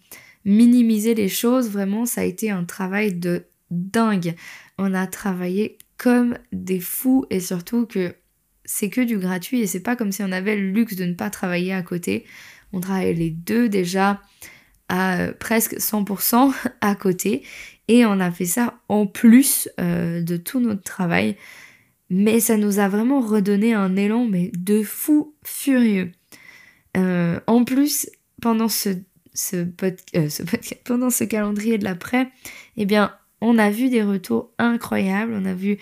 minimiser 0.47 1.15
les 1.15 1.29
choses. 1.29 1.69
Vraiment, 1.69 2.07
ça 2.07 2.23
a 2.23 2.25
été 2.25 2.51
un 2.51 2.65
travail 2.65 3.13
de 3.13 3.45
dingue. 3.71 4.35
On 4.79 4.95
a 4.95 5.07
travaillé 5.07 5.79
comme 5.99 6.39
des 6.53 6.81
fous 6.81 7.25
et 7.31 7.41
surtout 7.41 7.87
que 7.87 8.15
c'est 8.65 8.91
que 8.91 9.01
du 9.01 9.19
gratuit 9.19 9.61
et 9.61 9.67
c'est 9.67 9.81
pas 9.81 9.97
comme 9.97 10.13
si 10.13 10.23
on 10.23 10.33
avait 10.33 10.57
le 10.57 10.71
luxe 10.71 10.97
de 10.97 11.05
ne 11.05 11.15
pas 11.15 11.31
travailler 11.31 11.73
à 11.73 11.83
côté. 11.83 12.25
On 12.73 12.81
travaille 12.81 13.15
les 13.15 13.31
deux 13.31 13.69
déjà 13.69 14.21
à 14.89 15.21
euh, 15.21 15.33
presque 15.33 15.75
100% 15.75 16.53
à 16.81 16.95
côté 16.95 17.43
et 17.89 18.05
on 18.05 18.21
a 18.21 18.31
fait 18.31 18.45
ça 18.45 18.75
en 18.89 19.07
plus 19.07 19.69
euh, 19.81 20.21
de 20.21 20.37
tout 20.37 20.61
notre 20.61 20.83
travail. 20.83 21.37
Mais 22.09 22.39
ça 22.39 22.57
nous 22.57 22.79
a 22.79 22.89
vraiment 22.89 23.21
redonné 23.21 23.75
un 23.75 23.97
élan 23.97 24.27
mais 24.27 24.51
de 24.57 24.83
fou 24.83 25.35
furieux. 25.43 26.13
Euh, 26.97 27.41
en 27.47 27.65
plus, 27.65 28.09
pendant 28.41 28.69
ce, 28.69 28.91
pendant 30.85 31.11
ce 31.11 31.25
calendrier 31.25 31.79
de 31.79 31.85
l'après, 31.85 32.29
eh 32.77 32.87
bien, 32.87 33.13
on 33.41 33.59
a 33.59 33.71
vu 33.71 33.89
des 33.89 34.03
retours 34.03 34.53
incroyables. 34.59 35.33
On 35.35 35.45
a 35.45 35.55
vu 35.55 35.79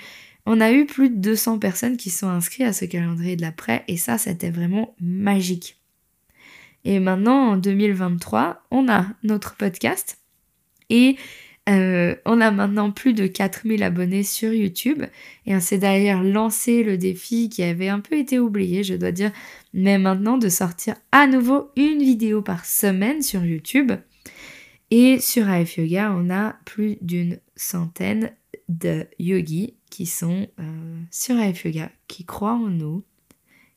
on 0.47 0.61
a 0.61 0.73
eu 0.73 0.85
plus 0.85 1.09
de 1.09 1.17
200 1.17 1.59
personnes 1.59 1.97
qui 1.97 2.11
sont 2.11 2.29
inscrites 2.29 2.67
à 2.67 2.73
ce 2.73 2.85
calendrier 2.85 3.37
de 3.37 3.43
l'après 3.43 3.83
et 3.89 3.97
ça, 3.97 4.19
c'était 4.19 4.51
vraiment 4.51 4.95
magique. 5.01 5.79
Et 6.85 6.99
maintenant, 6.99 7.53
en 7.53 7.57
2023, 7.57 8.63
on 8.71 8.89
a 8.91 9.07
notre 9.23 9.57
podcast 9.57 10.19
et 10.91 11.17
euh, 11.71 12.15
on 12.27 12.43
a 12.43 12.51
maintenant 12.51 12.91
plus 12.91 13.15
de 13.15 13.27
4000 13.27 13.83
abonnés 13.83 14.23
sur 14.23 14.53
YouTube 14.53 15.05
et 15.47 15.57
on 15.57 15.61
s'est 15.61 15.79
d'ailleurs 15.79 16.23
lancé 16.23 16.83
le 16.83 16.99
défi 16.99 17.49
qui 17.49 17.63
avait 17.63 17.89
un 17.89 18.01
peu 18.01 18.19
été 18.19 18.39
oublié, 18.39 18.85
je 18.85 18.95
dois 18.95 19.13
dire, 19.13 19.33
mais 19.73 19.97
maintenant 19.97 20.37
de 20.37 20.51
sortir 20.51 20.95
à 21.11 21.27
nouveau 21.27 21.71
une 21.77 22.01
vidéo 22.01 22.43
par 22.43 22.67
semaine 22.67 23.23
sur 23.23 23.43
YouTube. 23.47 23.93
Et 24.97 25.19
sur 25.19 25.51
AF 25.51 25.77
Yoga, 25.77 26.13
on 26.13 26.31
a 26.31 26.53
plus 26.65 26.99
d'une 27.01 27.41
centaine 27.57 28.33
de 28.69 29.09
yogis 29.19 29.75
qui 29.91 30.07
sont 30.07 30.47
euh, 30.61 31.01
sur 31.11 31.37
AF 31.37 31.65
Yoga, 31.65 31.91
qui 32.07 32.25
croient 32.25 32.55
en 32.55 32.69
nous, 32.69 33.03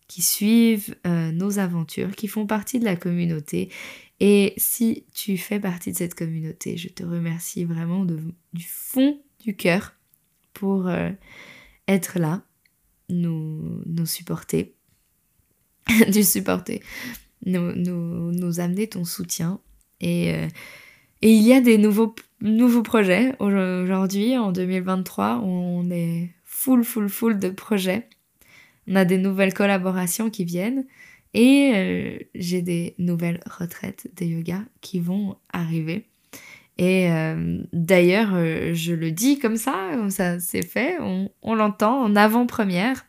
qui 0.08 0.22
suivent 0.22 0.96
euh, 1.08 1.32
nos 1.32 1.58
aventures, 1.58 2.12
qui 2.12 2.28
font 2.28 2.46
partie 2.46 2.78
de 2.78 2.86
la 2.86 2.96
communauté. 2.96 3.72
Et 4.20 4.54
si 4.58 5.06
tu 5.12 5.40
fais 5.40 5.60
partie 5.60 5.92
de 5.92 5.98
cette 5.98 6.14
communauté, 6.14 6.78
je 6.78 6.88
te 6.88 7.04
remercie 7.04 7.64
vraiment 7.64 8.06
du 8.06 8.68
fond 8.68 9.20
du 9.44 9.56
cœur 9.56 9.96
pour 10.54 10.88
euh, 10.88 11.10
être 11.88 12.20
là, 12.20 12.44
nous, 13.10 13.82
nous 13.88 14.06
supporter, 14.06 14.76
du 16.10 16.22
supporter, 16.22 16.84
nous, 17.44 17.74
nous, 17.74 18.32
nous, 18.32 18.60
amener 18.60 18.88
ton 18.88 19.04
soutien. 19.04 19.60
Et 21.22 21.32
il 21.32 21.44
y 21.44 21.54
a 21.54 21.62
des 21.62 21.78
nouveaux 21.78 22.16
nouveau 22.42 22.84
projet 22.84 23.34
aujourd'hui, 23.40 24.38
en 24.38 24.52
2023. 24.52 25.42
On 25.44 25.90
est 25.90 26.30
full, 26.44 26.84
full, 26.84 27.10
full 27.10 27.40
de 27.40 27.50
projets. 27.50 28.08
On 28.88 28.96
a 28.96 29.06
des 29.06 29.18
nouvelles 29.18 29.54
collaborations 29.54 30.30
qui 30.30 30.46
viennent 30.46 30.86
et 31.34 31.72
euh, 31.76 32.18
j'ai 32.36 32.62
des 32.62 32.96
nouvelles 32.98 33.42
retraites 33.46 34.10
de 34.16 34.26
yoga 34.26 34.64
qui 34.82 35.00
vont 35.00 35.36
arriver. 35.52 36.06
Et 36.78 37.12
euh, 37.12 37.62
d'ailleurs, 37.74 38.30
euh, 38.34 38.74
je 38.74 38.94
le 38.94 39.12
dis 39.12 39.40
comme 39.40 39.58
ça, 39.58 39.90
comme 39.94 40.12
ça 40.12 40.40
c'est 40.40 40.66
fait, 40.66 40.98
on, 41.02 41.30
on 41.42 41.56
l'entend 41.56 42.02
en 42.02 42.16
avant-première. 42.16 43.06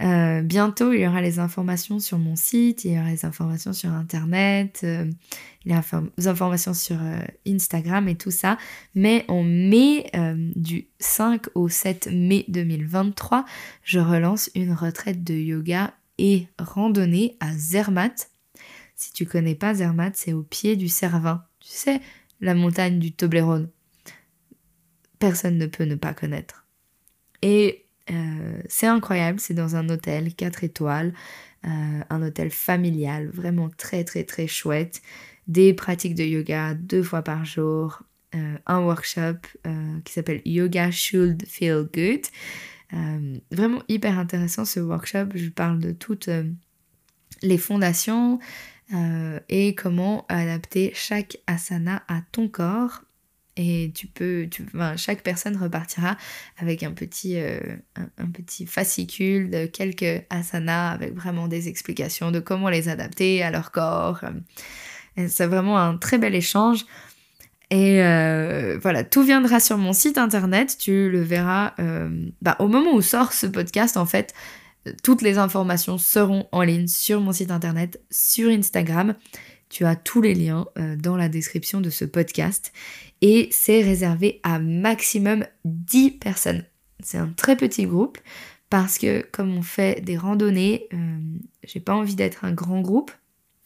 Euh, 0.00 0.40
bientôt, 0.40 0.92
il 0.92 1.00
y 1.00 1.06
aura 1.06 1.20
les 1.20 1.38
informations 1.38 1.98
sur 1.98 2.18
mon 2.18 2.34
site, 2.34 2.84
il 2.84 2.92
y 2.92 2.98
aura 2.98 3.10
les 3.10 3.24
informations 3.26 3.72
sur 3.72 3.90
Internet, 3.90 4.80
euh, 4.82 5.10
il 5.64 5.72
y 5.72 5.74
aura 5.74 6.02
les 6.16 6.26
informations 6.26 6.72
sur 6.72 6.96
euh, 7.02 7.20
Instagram 7.46 8.08
et 8.08 8.16
tout 8.16 8.30
ça. 8.30 8.56
Mais 8.94 9.24
en 9.28 9.42
mai, 9.42 10.10
du 10.56 10.88
5 11.00 11.48
au 11.54 11.68
7 11.68 12.08
mai 12.12 12.44
2023, 12.48 13.44
je 13.82 14.00
relance 14.00 14.50
une 14.54 14.72
retraite 14.72 15.22
de 15.22 15.34
yoga 15.34 15.92
et 16.18 16.46
randonnée 16.58 17.36
à 17.40 17.52
Zermatt. 17.52 18.30
Si 18.96 19.12
tu 19.12 19.26
connais 19.26 19.54
pas 19.54 19.74
Zermatt, 19.74 20.16
c'est 20.16 20.32
au 20.32 20.42
pied 20.42 20.76
du 20.76 20.88
Cervin. 20.88 21.44
Tu 21.60 21.70
sais, 21.70 22.00
la 22.40 22.54
montagne 22.54 22.98
du 22.98 23.12
Toblerone. 23.12 23.68
Personne 25.18 25.58
ne 25.58 25.66
peut 25.66 25.84
ne 25.84 25.94
pas 25.94 26.14
connaître. 26.14 26.66
Et 27.42 27.86
euh, 28.10 28.60
c'est 28.68 28.86
incroyable, 28.86 29.40
c'est 29.40 29.54
dans 29.54 29.76
un 29.76 29.88
hôtel 29.88 30.34
4 30.34 30.64
étoiles, 30.64 31.12
euh, 31.66 32.00
un 32.08 32.22
hôtel 32.22 32.50
familial, 32.50 33.28
vraiment 33.28 33.70
très 33.76 34.04
très 34.04 34.24
très 34.24 34.46
chouette. 34.46 35.02
Des 35.46 35.74
pratiques 35.74 36.14
de 36.14 36.24
yoga 36.24 36.74
deux 36.74 37.02
fois 37.02 37.22
par 37.22 37.44
jour, 37.44 38.02
euh, 38.34 38.56
un 38.66 38.80
workshop 38.80 39.38
qui 40.04 40.12
s'appelle 40.12 40.42
Yoga 40.44 40.90
Should 40.90 41.44
Feel 41.46 41.88
Good. 41.92 42.26
vraiment 43.50 43.82
hyper 43.88 44.18
intéressant 44.18 44.64
ce 44.64 44.80
workshop, 44.80 45.28
je 45.34 45.48
parle 45.48 45.80
de 45.80 45.92
toutes 45.92 46.30
les 47.42 47.58
fondations 47.58 48.38
et 49.48 49.74
comment 49.74 50.26
adapter 50.28 50.92
chaque 50.94 51.38
asana 51.46 52.02
à 52.08 52.22
ton 52.32 52.48
corps 52.48 53.02
et 53.62 53.92
tu 53.94 54.06
peux, 54.06 54.48
tu, 54.50 54.64
chaque 54.96 55.22
personne 55.22 55.54
repartira 55.54 56.16
avec 56.56 56.82
un 56.82 56.92
petit, 56.92 57.34
euh, 57.36 57.60
un, 58.16 58.30
petit 58.30 58.64
fascicule 58.64 59.50
de 59.50 59.66
quelques 59.66 60.24
asanas 60.30 60.92
avec 60.92 61.14
vraiment 61.14 61.46
des 61.46 61.68
explications 61.68 62.30
de 62.30 62.40
comment 62.40 62.70
les 62.70 62.88
adapter 62.88 63.42
à 63.42 63.50
leur 63.50 63.70
corps. 63.70 64.24
C'est 65.28 65.46
vraiment 65.46 65.76
un 65.76 65.98
très 65.98 66.16
bel 66.16 66.34
échange. 66.34 66.86
Et 67.68 68.02
euh, 68.02 68.78
voilà, 68.80 69.04
tout 69.04 69.22
viendra 69.22 69.60
sur 69.60 69.76
mon 69.76 69.92
site 69.92 70.16
internet, 70.16 70.78
tu 70.78 71.10
le 71.10 71.20
verras 71.20 71.74
euh, 71.80 72.08
bah, 72.40 72.56
au 72.60 72.66
moment 72.66 72.94
où 72.94 73.02
sort 73.02 73.34
ce 73.34 73.46
podcast 73.46 73.98
en 73.98 74.06
fait. 74.06 74.32
Toutes 75.02 75.20
les 75.20 75.36
informations 75.36 75.98
seront 75.98 76.48
en 76.50 76.62
ligne 76.62 76.86
sur 76.86 77.20
mon 77.20 77.32
site 77.32 77.50
internet, 77.50 78.00
sur 78.10 78.48
Instagram. 78.48 79.14
Tu 79.70 79.86
as 79.86 79.96
tous 79.96 80.20
les 80.20 80.34
liens 80.34 80.66
dans 80.98 81.16
la 81.16 81.28
description 81.28 81.80
de 81.80 81.88
ce 81.88 82.04
podcast 82.04 82.72
et 83.22 83.48
c'est 83.52 83.82
réservé 83.82 84.40
à 84.42 84.58
maximum 84.58 85.46
10 85.64 86.10
personnes. 86.12 86.64
C'est 87.02 87.18
un 87.18 87.28
très 87.28 87.56
petit 87.56 87.86
groupe 87.86 88.18
parce 88.70 88.98
que 88.98 89.22
comme 89.32 89.56
on 89.56 89.62
fait 89.62 90.00
des 90.00 90.16
randonnées, 90.16 90.86
euh, 90.94 91.18
j'ai 91.64 91.80
pas 91.80 91.94
envie 91.94 92.14
d'être 92.14 92.44
un 92.44 92.52
grand 92.52 92.80
groupe. 92.80 93.10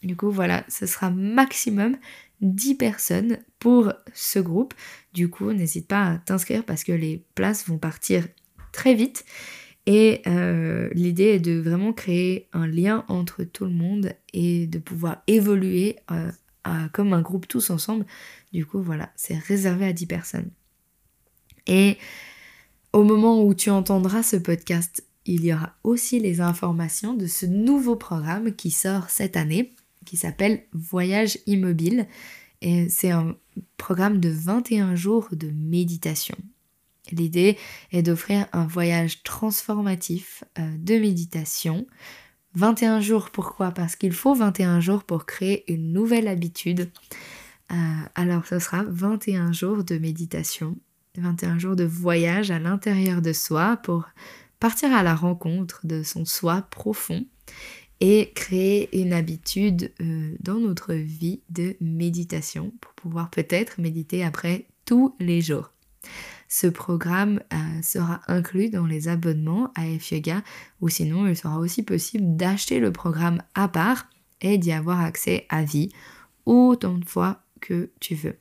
Du 0.03 0.17
coup, 0.17 0.31
voilà, 0.31 0.65
ce 0.69 0.87
sera 0.87 1.11
maximum 1.11 1.97
10 2.41 2.75
personnes 2.75 3.39
pour 3.59 3.93
ce 4.13 4.39
groupe. 4.39 4.75
Du 5.13 5.29
coup, 5.31 5.53
n'hésite 5.53 5.89
pas 5.89 6.05
à 6.05 6.19
t'inscrire 6.19 6.65
parce 6.65 6.85
que 6.85 6.93
les 6.93 7.25
places 7.35 7.67
vont 7.67 7.79
partir 7.79 8.27
très 8.73 8.95
vite. 8.95 9.25
Et 9.87 10.23
euh, 10.27 10.89
l'idée 10.95 11.25
est 11.25 11.41
de 11.41 11.59
vraiment 11.59 11.93
créer 11.93 12.49
un 12.53 12.67
lien 12.67 13.05
entre 13.09 13.45
tout 13.45 13.65
le 13.65 13.71
monde 13.71 14.15
et 14.33 14.67
de 14.67 14.79
pouvoir 14.79 15.23
évoluer 15.27 15.97
euh, 16.11 16.31
comme 16.93 17.13
un 17.13 17.21
groupe 17.21 17.47
tous 17.47 17.71
ensemble. 17.71 18.07
Du 18.53 18.65
coup, 18.65 18.81
voilà, 18.81 19.11
c'est 19.17 19.37
réservé 19.37 19.87
à 19.87 19.93
10 19.93 20.07
personnes. 20.07 20.51
Et 21.67 21.99
au 22.93 23.05
moment 23.05 23.45
où 23.45 23.55
tu 23.55 23.71
entendras 23.71 24.23
ce 24.23 24.37
podcast, 24.37 25.05
il 25.27 25.45
y 25.45 25.53
aura 25.53 25.75
aussi 25.85 26.21
les 26.21 26.41
informations 26.41 27.15
de 27.15 27.27
ce 27.27 27.47
nouveau 27.47 27.97
programme 27.97 28.55
qui 28.55 28.71
sort 28.71 29.11
cette 29.11 29.37
année, 29.37 29.73
qui 30.05 30.17
s'appelle 30.17 30.65
Voyage 30.73 31.39
immobile. 31.47 32.07
Et 32.61 32.89
c'est 32.89 33.11
un 33.11 33.37
programme 33.77 34.21
de 34.21 34.29
21 34.31 34.95
jours 34.95 35.29
de 35.33 35.51
méditation. 35.51 36.37
L'idée 37.13 37.59
est 37.93 38.03
d'offrir 38.03 38.47
un 38.53 38.67
voyage 38.67 39.23
transformatif 39.23 40.45
euh, 40.59 40.63
de 40.79 40.95
méditation 40.99 41.87
21 42.55 43.01
jours, 43.01 43.31
pourquoi? 43.31 43.73
Parce 43.73 43.97
qu'il 43.97 44.13
faut 44.13 44.35
21 44.35 44.81
jours 44.81 45.03
pour 45.03 45.27
créer 45.27 45.71
une 45.73 45.93
nouvelle 45.93 46.29
habitude. 46.29 46.89
Euh, 47.73 47.75
alors 48.15 48.47
ce 48.47 48.59
sera 48.59 48.85
21 48.85 49.53
jours 49.53 49.83
de 49.83 49.99
méditation, 49.99 50.77
21 51.19 51.59
jours 51.59 51.77
de 51.77 51.85
voyage 51.85 52.51
à 52.51 52.59
l'intérieur 52.59 53.23
de 53.23 53.33
soi 53.33 53.77
pour 53.79 54.09
partir 54.61 54.93
à 54.93 55.03
la 55.03 55.15
rencontre 55.15 55.81
de 55.85 56.03
son 56.03 56.25
soi 56.25 56.63
profond 56.71 57.27
et 58.01 58.33
créer 58.35 58.97
une 59.01 59.13
habitude 59.13 59.93
euh, 60.01 60.35
dans 60.41 60.59
notre 60.59 60.95
vie 60.95 61.41
de 61.51 61.75
méditation 61.81 62.73
pour 62.81 62.93
pouvoir 62.95 63.31
peut-être 63.31 63.81
méditer 63.81 64.25
après 64.25 64.67
tous 64.85 65.17
les 65.19 65.41
jours. 65.41 65.71
Ce 66.57 66.69
programme 66.69 67.41
euh, 67.53 67.83
sera 67.83 68.21
inclus 68.29 68.71
dans 68.71 68.87
les 68.87 69.09
abonnements 69.09 69.73
à 69.75 69.87
F-Yoga 69.99 70.45
ou 70.81 70.89
sinon 70.89 71.27
il 71.27 71.37
sera 71.37 71.59
aussi 71.59 71.83
possible 71.83 72.37
d'acheter 72.37 72.79
le 72.79 72.93
programme 72.93 73.43
à 73.57 73.67
part 73.67 74.09
et 74.41 74.57
d'y 74.57 74.71
avoir 74.71 75.01
accès 75.01 75.47
à 75.49 75.65
vie 75.65 75.89
autant 76.47 76.97
de 76.97 77.05
fois 77.05 77.41
que 77.61 77.91
tu 77.99 78.15
veux. 78.15 78.37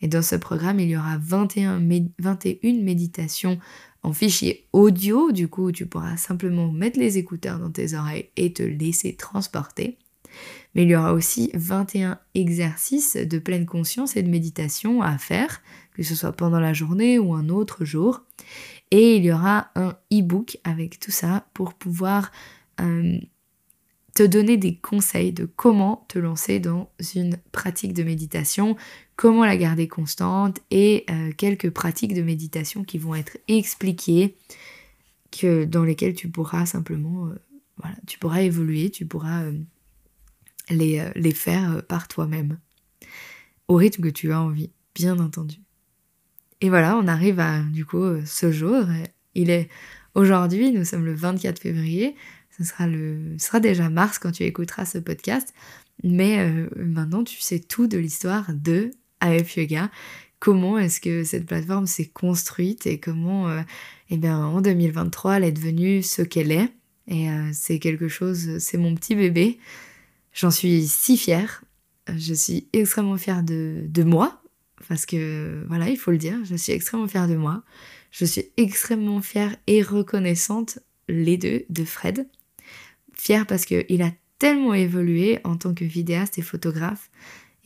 Et 0.00 0.08
dans 0.08 0.22
ce 0.22 0.34
programme, 0.34 0.80
il 0.80 0.88
y 0.88 0.96
aura 0.96 1.18
21, 1.18 1.80
21 2.18 2.82
méditations 2.82 3.60
en 4.02 4.12
fichier 4.12 4.66
audio, 4.72 5.30
du 5.30 5.46
coup 5.46 5.70
tu 5.70 5.86
pourras 5.86 6.16
simplement 6.16 6.72
mettre 6.72 6.98
les 6.98 7.16
écouteurs 7.16 7.60
dans 7.60 7.70
tes 7.70 7.94
oreilles 7.94 8.28
et 8.34 8.52
te 8.54 8.64
laisser 8.64 9.14
transporter. 9.14 9.98
Mais 10.74 10.82
il 10.82 10.90
y 10.90 10.96
aura 10.96 11.12
aussi 11.12 11.50
21 11.54 12.18
exercices 12.34 13.16
de 13.16 13.38
pleine 13.38 13.66
conscience 13.66 14.16
et 14.16 14.22
de 14.22 14.28
méditation 14.28 15.00
à 15.00 15.16
faire, 15.16 15.62
que 15.96 16.02
ce 16.02 16.14
soit 16.14 16.32
pendant 16.32 16.60
la 16.60 16.74
journée 16.74 17.18
ou 17.18 17.32
un 17.32 17.48
autre 17.48 17.86
jour. 17.86 18.22
Et 18.90 19.16
il 19.16 19.24
y 19.24 19.32
aura 19.32 19.70
un 19.74 19.96
e-book 20.12 20.58
avec 20.62 21.00
tout 21.00 21.10
ça 21.10 21.46
pour 21.54 21.72
pouvoir 21.72 22.30
euh, 22.80 23.18
te 24.14 24.22
donner 24.22 24.58
des 24.58 24.76
conseils 24.76 25.32
de 25.32 25.46
comment 25.46 26.04
te 26.08 26.18
lancer 26.18 26.60
dans 26.60 26.90
une 27.14 27.38
pratique 27.50 27.94
de 27.94 28.02
méditation, 28.02 28.76
comment 29.16 29.46
la 29.46 29.56
garder 29.56 29.88
constante 29.88 30.60
et 30.70 31.06
euh, 31.08 31.32
quelques 31.32 31.70
pratiques 31.70 32.14
de 32.14 32.22
méditation 32.22 32.84
qui 32.84 32.98
vont 32.98 33.14
être 33.14 33.38
expliquées, 33.48 34.36
que, 35.32 35.64
dans 35.64 35.82
lesquelles 35.82 36.14
tu 36.14 36.28
pourras 36.28 36.66
simplement, 36.66 37.26
euh, 37.26 37.34
voilà, 37.78 37.96
tu 38.06 38.18
pourras 38.18 38.42
évoluer, 38.42 38.90
tu 38.90 39.06
pourras 39.06 39.44
les, 40.68 41.10
les, 41.14 41.32
faire 41.32 41.82
par 41.86 42.06
toi-même, 42.06 42.58
au 43.68 43.76
rythme 43.76 44.02
que 44.02 44.08
tu 44.08 44.32
as 44.32 44.40
envie, 44.40 44.70
bien 44.94 45.18
entendu. 45.18 45.65
Et 46.60 46.68
voilà, 46.68 46.96
on 46.96 47.06
arrive 47.06 47.40
à 47.40 47.60
du 47.60 47.84
coup 47.84 48.04
ce 48.24 48.50
jour. 48.50 48.84
Il 49.34 49.50
est 49.50 49.68
aujourd'hui, 50.14 50.72
nous 50.72 50.84
sommes 50.84 51.04
le 51.04 51.14
24 51.14 51.60
février. 51.60 52.16
Ce 52.56 52.64
sera, 52.64 52.86
le, 52.86 53.36
sera 53.38 53.60
déjà 53.60 53.90
mars 53.90 54.18
quand 54.18 54.32
tu 54.32 54.44
écouteras 54.44 54.86
ce 54.86 54.98
podcast. 54.98 55.52
Mais 56.02 56.38
euh, 56.38 56.68
maintenant, 56.76 57.24
tu 57.24 57.40
sais 57.40 57.58
tout 57.58 57.86
de 57.86 57.98
l'histoire 57.98 58.46
de 58.52 58.90
AF 59.20 59.56
Yoga. 59.56 59.90
Comment 60.38 60.78
est-ce 60.78 61.00
que 61.00 61.24
cette 61.24 61.46
plateforme 61.46 61.86
s'est 61.86 62.06
construite 62.06 62.86
et 62.86 62.98
comment, 63.00 63.48
euh, 63.48 63.62
eh 64.10 64.16
bien, 64.16 64.38
en 64.38 64.60
2023, 64.60 65.38
elle 65.38 65.44
est 65.44 65.52
devenue 65.52 66.02
ce 66.02 66.22
qu'elle 66.22 66.52
est. 66.52 66.68
Et 67.08 67.30
euh, 67.30 67.50
c'est 67.52 67.78
quelque 67.78 68.08
chose, 68.08 68.58
c'est 68.58 68.78
mon 68.78 68.94
petit 68.94 69.14
bébé. 69.14 69.58
J'en 70.32 70.50
suis 70.50 70.86
si 70.86 71.16
fière. 71.16 71.62
Je 72.14 72.34
suis 72.34 72.68
extrêmement 72.72 73.16
fière 73.16 73.42
de, 73.42 73.82
de 73.88 74.02
moi. 74.02 74.42
Parce 74.88 75.06
que, 75.06 75.64
voilà, 75.68 75.88
il 75.88 75.96
faut 75.96 76.10
le 76.10 76.18
dire, 76.18 76.38
je 76.44 76.56
suis 76.56 76.72
extrêmement 76.72 77.08
fière 77.08 77.28
de 77.28 77.36
moi. 77.36 77.62
Je 78.10 78.24
suis 78.24 78.44
extrêmement 78.56 79.20
fière 79.20 79.56
et 79.66 79.82
reconnaissante, 79.82 80.78
les 81.08 81.36
deux, 81.36 81.64
de 81.68 81.84
Fred. 81.84 82.28
Fière 83.14 83.46
parce 83.46 83.64
qu'il 83.64 84.02
a 84.02 84.10
tellement 84.38 84.74
évolué 84.74 85.38
en 85.44 85.56
tant 85.56 85.74
que 85.74 85.84
vidéaste 85.84 86.38
et 86.38 86.42
photographe. 86.42 87.10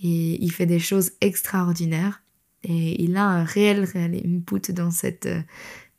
Et 0.03 0.43
il 0.43 0.51
fait 0.53 0.67
des 0.67 0.79
choses 0.79 1.13
extraordinaires. 1.21 2.23
Et 2.63 3.03
il 3.03 3.17
a 3.17 3.25
un 3.25 3.45
réel, 3.45 3.85
réel 3.85 4.21
input 4.25 4.73
dans 4.73 4.91
cette, 4.91 5.29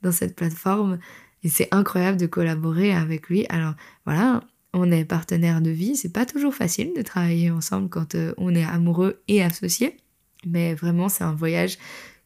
dans 0.02 0.12
cette 0.12 0.36
plateforme. 0.36 1.00
Et 1.44 1.50
c'est 1.50 1.68
incroyable 1.72 2.18
de 2.18 2.28
collaborer 2.28 2.94
avec 2.94 3.30
lui. 3.30 3.46
Alors 3.50 3.74
voilà, 4.06 4.42
on 4.74 4.92
est 4.92 5.06
partenaire 5.06 5.62
de 5.62 5.70
vie, 5.70 5.96
c'est 5.96 6.14
pas 6.14 6.26
toujours 6.26 6.54
facile 6.54 6.94
de 6.96 7.02
travailler 7.02 7.52
ensemble 7.52 7.90
quand 7.90 8.16
euh, 8.16 8.34
on 8.38 8.56
est 8.56 8.64
amoureux 8.64 9.22
et 9.28 9.44
associé, 9.44 9.98
mais 10.46 10.74
vraiment 10.74 11.10
c'est 11.10 11.24
un 11.24 11.34
voyage 11.34 11.78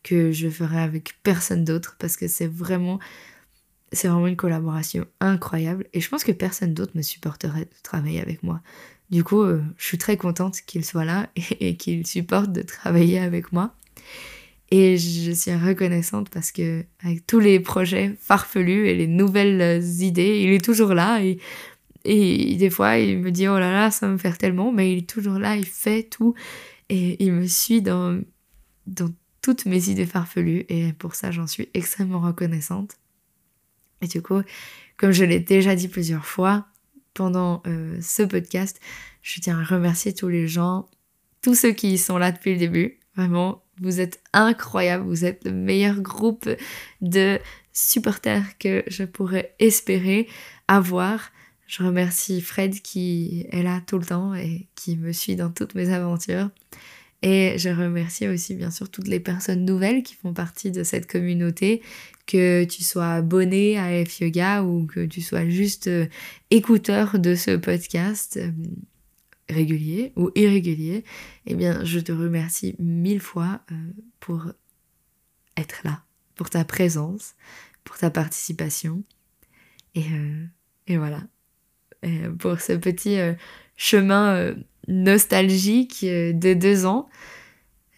que 0.03 0.31
je 0.31 0.49
ferai 0.49 0.79
avec 0.79 1.15
personne 1.23 1.63
d'autre 1.63 1.95
parce 1.99 2.15
que 2.15 2.27
c'est 2.27 2.47
vraiment 2.47 2.99
c'est 3.91 4.07
vraiment 4.07 4.27
une 4.27 4.35
collaboration 4.35 5.05
incroyable 5.19 5.85
et 5.93 6.01
je 6.01 6.09
pense 6.09 6.23
que 6.23 6.31
personne 6.31 6.73
d'autre 6.73 6.91
me 6.95 7.01
supporterait 7.01 7.65
de 7.65 7.75
travailler 7.83 8.21
avec 8.21 8.43
moi. 8.43 8.61
Du 9.09 9.23
coup, 9.23 9.41
euh, 9.41 9.61
je 9.77 9.85
suis 9.85 9.97
très 9.97 10.17
contente 10.17 10.61
qu'il 10.65 10.83
soit 10.83 11.05
là 11.05 11.29
et, 11.59 11.77
qu'il 11.77 12.05
supporte 12.05 12.51
de 12.51 12.61
travailler 12.61 13.19
avec 13.19 13.51
moi. 13.51 13.73
Et 14.71 14.97
je 14.97 15.31
suis 15.31 15.53
reconnaissante 15.53 16.29
parce 16.29 16.51
que 16.51 16.83
avec 17.03 17.25
tous 17.27 17.39
les 17.39 17.59
projets 17.59 18.15
farfelus 18.19 18.87
et 18.87 18.95
les 18.95 19.07
nouvelles 19.07 19.83
idées, 20.01 20.41
il 20.41 20.49
est 20.49 20.63
toujours 20.63 20.93
là 20.93 21.23
et, 21.23 21.37
et 22.03 22.55
des 22.55 22.69
fois 22.71 22.97
il 22.97 23.19
me 23.19 23.31
dit 23.31 23.47
oh 23.47 23.59
là 23.59 23.71
là 23.71 23.91
ça 23.91 24.07
me 24.07 24.17
fait 24.17 24.33
tellement, 24.33 24.71
mais 24.71 24.91
il 24.91 24.97
est 24.99 25.09
toujours 25.09 25.37
là, 25.37 25.55
il 25.55 25.65
fait 25.65 26.03
tout 26.03 26.33
et 26.89 27.23
il 27.23 27.33
me 27.33 27.47
suit 27.47 27.81
dans, 27.81 28.21
dans 28.87 29.09
toutes 29.41 29.65
mes 29.65 29.89
idées 29.89 30.05
farfelues 30.05 30.65
et 30.69 30.93
pour 30.93 31.15
ça 31.15 31.31
j'en 31.31 31.47
suis 31.47 31.69
extrêmement 31.73 32.19
reconnaissante. 32.19 32.97
Et 34.01 34.07
du 34.07 34.21
coup, 34.21 34.41
comme 34.97 35.11
je 35.11 35.23
l'ai 35.23 35.39
déjà 35.39 35.75
dit 35.75 35.87
plusieurs 35.87 36.25
fois 36.25 36.67
pendant 37.13 37.63
euh, 37.65 37.97
ce 38.01 38.23
podcast, 38.23 38.79
je 39.21 39.39
tiens 39.39 39.59
à 39.59 39.63
remercier 39.63 40.13
tous 40.13 40.27
les 40.27 40.47
gens, 40.47 40.89
tous 41.41 41.55
ceux 41.55 41.71
qui 41.71 41.97
sont 41.97 42.17
là 42.17 42.31
depuis 42.31 42.53
le 42.53 42.59
début. 42.59 42.99
Vraiment, 43.15 43.63
vous 43.81 43.99
êtes 44.01 44.21
incroyables, 44.33 45.05
vous 45.05 45.25
êtes 45.25 45.45
le 45.45 45.51
meilleur 45.51 46.01
groupe 46.01 46.49
de 47.01 47.39
supporters 47.71 48.57
que 48.57 48.83
je 48.87 49.03
pourrais 49.03 49.55
espérer 49.59 50.27
avoir. 50.67 51.31
Je 51.67 51.83
remercie 51.83 52.41
Fred 52.41 52.81
qui 52.81 53.47
est 53.49 53.63
là 53.63 53.81
tout 53.85 53.97
le 53.97 54.05
temps 54.05 54.35
et 54.35 54.67
qui 54.75 54.97
me 54.97 55.11
suit 55.11 55.35
dans 55.35 55.49
toutes 55.49 55.75
mes 55.75 55.89
aventures. 55.89 56.49
Et 57.21 57.57
je 57.57 57.69
remercie 57.69 58.27
aussi 58.27 58.53
bien 58.53 58.69
sûr 58.69 58.89
toutes 58.89 59.07
les 59.07 59.19
personnes 59.19 59.65
nouvelles 59.65 60.03
qui 60.03 60.13
font 60.13 60.33
partie 60.33 60.69
de 60.69 60.83
cette 60.83 61.07
communauté, 61.07 61.81
que 62.27 62.65
tu 62.65 62.83
sois 62.83 63.13
abonné 63.13 63.79
à 63.79 64.05
F 64.05 64.19
Yoga 64.19 64.63
ou 64.63 64.85
que 64.85 65.05
tu 65.05 65.21
sois 65.21 65.49
juste 65.49 65.87
euh, 65.87 66.05
écouteur 66.51 67.17
de 67.17 67.33
ce 67.33 67.55
podcast 67.55 68.37
euh, 68.37 68.51
régulier 69.49 70.13
ou 70.15 70.29
irrégulier. 70.35 71.03
Eh 71.47 71.55
bien, 71.55 71.83
je 71.83 71.99
te 71.99 72.11
remercie 72.11 72.75
mille 72.77 73.21
fois 73.21 73.61
euh, 73.71 73.75
pour 74.19 74.51
être 75.57 75.81
là, 75.83 76.03
pour 76.35 76.51
ta 76.51 76.63
présence, 76.63 77.33
pour 77.83 77.97
ta 77.97 78.11
participation. 78.11 79.03
Et, 79.95 80.05
et 80.87 80.97
voilà, 80.97 81.23
pour 82.39 82.59
ce 82.59 82.73
petit 82.73 83.17
chemin 83.77 84.53
nostalgique 84.87 86.01
euh, 86.03 86.33
de 86.33 86.53
deux 86.53 86.85
ans. 86.85 87.09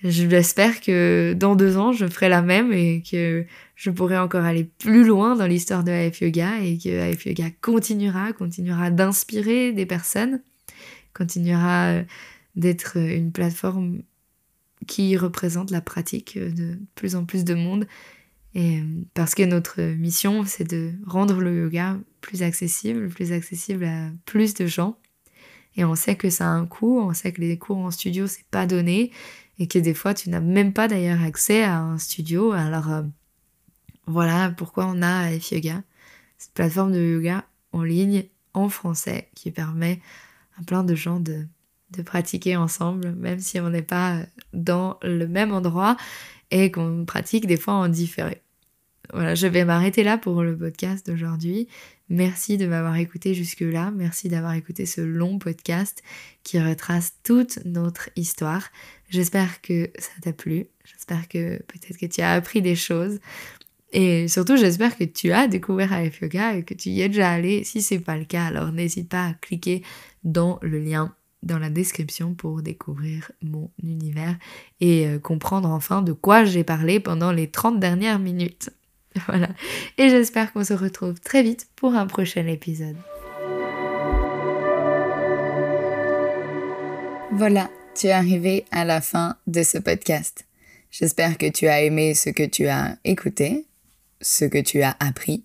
J'espère 0.04 0.80
que 0.80 1.34
dans 1.36 1.56
deux 1.56 1.78
ans, 1.78 1.92
je 1.92 2.06
ferai 2.06 2.30
la 2.30 2.44
même 2.44 2.72
et 2.72 3.02
que 3.10 3.46
je 3.76 3.90
pourrai 3.90 4.18
encore 4.18 4.46
aller 4.46 4.64
plus 4.64 5.04
loin 5.04 5.36
dans 5.36 5.48
l'histoire 5.48 5.84
de 5.84 5.92
AF 5.92 6.22
Yoga 6.22 6.60
et 6.60 6.78
que 6.78 7.12
AF 7.12 7.26
Yoga 7.26 7.50
continuera, 7.62 8.32
continuera 8.34 8.92
d'inspirer 8.92 9.74
des 9.74 9.88
personnes, 9.88 10.42
continuera 11.14 11.88
euh, 11.88 12.04
d'être 12.56 12.98
une 12.98 13.32
plateforme 13.32 14.04
qui 14.86 15.18
représente 15.18 15.72
la 15.72 15.82
pratique 15.82 16.38
de 16.38 16.78
plus 16.96 17.16
en 17.16 17.26
plus 17.26 17.44
de 17.44 17.56
monde. 17.56 17.88
Et 18.54 18.80
euh, 18.80 18.84
parce 19.14 19.36
que 19.36 19.44
notre 19.44 19.82
mission, 19.82 20.46
c'est 20.46 20.64
de 20.64 20.94
rendre 21.06 21.40
le 21.40 21.64
yoga 21.64 21.98
plus 22.22 22.44
accessible, 22.44 23.10
plus 23.10 23.32
accessible 23.32 23.86
à 23.86 24.10
plus 24.26 24.54
de 24.54 24.66
gens. 24.66 24.98
Et 25.76 25.86
on 25.86 25.96
sait 25.96 26.16
que 26.16 26.30
ça 26.30 26.46
a 26.46 26.50
un 26.50 26.66
coût, 26.66 27.00
on 27.00 27.14
sait 27.14 27.32
que 27.32 27.42
les 27.42 27.58
cours 27.58 27.78
en 27.78 27.92
studio, 27.92 28.26
c'est 28.26 28.48
pas 28.50 28.66
donné, 28.66 29.12
et 29.60 29.68
que 29.68 29.78
des 29.78 29.94
fois, 29.94 30.14
tu 30.14 30.30
n'as 30.30 30.40
même 30.40 30.74
pas 30.74 30.88
d'ailleurs 30.88 31.22
accès 31.22 31.64
à 31.64 31.80
un 31.80 32.00
studio. 32.00 32.52
Alors, 32.52 32.92
euh, 32.92 33.04
voilà 34.08 34.50
pourquoi 34.50 34.88
on 34.88 35.02
a 35.02 35.30
F 35.40 35.52
Yoga, 35.52 35.84
cette 36.38 36.54
plateforme 36.54 36.94
de 36.94 37.00
yoga 37.00 37.46
en 37.74 37.84
ligne, 37.84 38.26
en 38.54 38.70
français, 38.70 39.30
qui 39.36 39.52
permet 39.52 40.02
à 40.60 40.64
plein 40.64 40.84
de 40.84 40.96
gens 40.96 41.20
de, 41.20 41.46
de 41.92 42.02
pratiquer 42.02 42.56
ensemble, 42.56 43.12
même 43.14 43.40
si 43.40 43.60
on 43.60 43.70
n'est 43.70 43.82
pas 43.82 44.20
dans 44.54 44.98
le 45.04 45.28
même 45.28 45.52
endroit 45.52 45.98
et 46.52 46.72
qu'on 46.72 47.06
pratique 47.06 47.48
des 47.48 47.58
fois 47.58 47.74
en 47.74 47.90
différé. 47.90 48.42
Voilà, 49.14 49.36
je 49.36 49.48
vais 49.48 49.64
m'arrêter 49.64 50.04
là 50.04 50.18
pour 50.18 50.44
le 50.44 50.58
podcast 50.58 51.08
d'aujourd'hui. 51.08 51.68
Merci 52.10 52.58
de 52.58 52.68
m'avoir 52.68 52.96
écouté 52.98 53.34
jusque-là. 53.34 53.92
Merci 53.96 54.28
d'avoir 54.28 54.54
écouté 54.54 54.86
ce 54.86 55.02
long 55.02 55.40
podcast 55.40 56.04
qui 56.44 56.60
retrace 56.60 57.14
toute 57.24 57.60
notre 57.66 58.10
histoire. 58.16 58.70
J'espère 59.10 59.62
que 59.62 59.90
ça 59.98 60.12
t'a 60.22 60.34
plu. 60.34 60.66
J'espère 60.84 61.28
que 61.28 61.58
peut-être 61.64 61.98
que 61.98 62.06
tu 62.06 62.22
as 62.22 62.34
appris 62.34 62.62
des 62.62 62.76
choses. 62.76 63.20
Et 63.94 64.28
surtout, 64.28 64.58
j'espère 64.58 64.98
que 64.98 65.06
tu 65.06 65.32
as 65.32 65.48
découvert 65.48 65.94
AF 65.94 66.22
Yoga 66.22 66.56
et 66.56 66.64
que 66.64 66.74
tu 66.74 66.90
y 66.90 67.02
es 67.02 67.08
déjà 67.08 67.32
allé. 67.32 67.64
Si 67.64 67.82
c'est 67.82 68.00
pas 68.00 68.18
le 68.18 68.26
cas, 68.26 68.46
alors 68.46 68.72
n'hésite 68.74 69.10
pas 69.10 69.28
à 69.28 69.34
cliquer 69.34 69.84
dans 70.24 70.60
le 70.62 70.80
lien 70.80 71.16
dans 71.44 71.60
la 71.60 71.70
description 71.70 72.34
pour 72.34 72.62
découvrir 72.62 73.32
mon 73.42 73.70
univers 73.82 74.36
et 74.80 75.08
euh, 75.08 75.20
comprendre 75.20 75.70
enfin 75.70 76.02
de 76.02 76.14
quoi 76.14 76.46
j'ai 76.46 76.64
parlé 76.64 77.00
pendant 77.00 77.32
les 77.32 77.50
30 77.50 77.80
dernières 77.80 78.20
minutes. 78.20 78.70
Voilà. 79.28 79.50
Et 79.98 80.10
j'espère 80.10 80.54
qu'on 80.54 80.64
se 80.64 80.74
retrouve 80.74 81.20
très 81.20 81.42
vite 81.42 81.68
pour 81.76 81.96
un 81.96 82.06
prochain 82.06 82.46
épisode. 82.46 82.98
Voilà, 87.32 87.70
tu 87.96 88.08
es 88.08 88.12
arrivé 88.12 88.66
à 88.72 88.86
la 88.86 89.02
fin 89.02 89.38
de 89.48 89.64
ce 89.64 89.80
podcast. 89.80 90.46
J'espère 90.92 91.38
que 91.38 91.50
tu 91.50 91.68
as 91.68 91.82
aimé 91.82 92.14
ce 92.14 92.30
que 92.30 92.44
tu 92.44 92.68
as 92.68 92.98
écouté, 93.04 93.66
ce 94.22 94.46
que 94.46 94.62
tu 94.62 94.82
as 94.82 94.96
appris. 95.00 95.44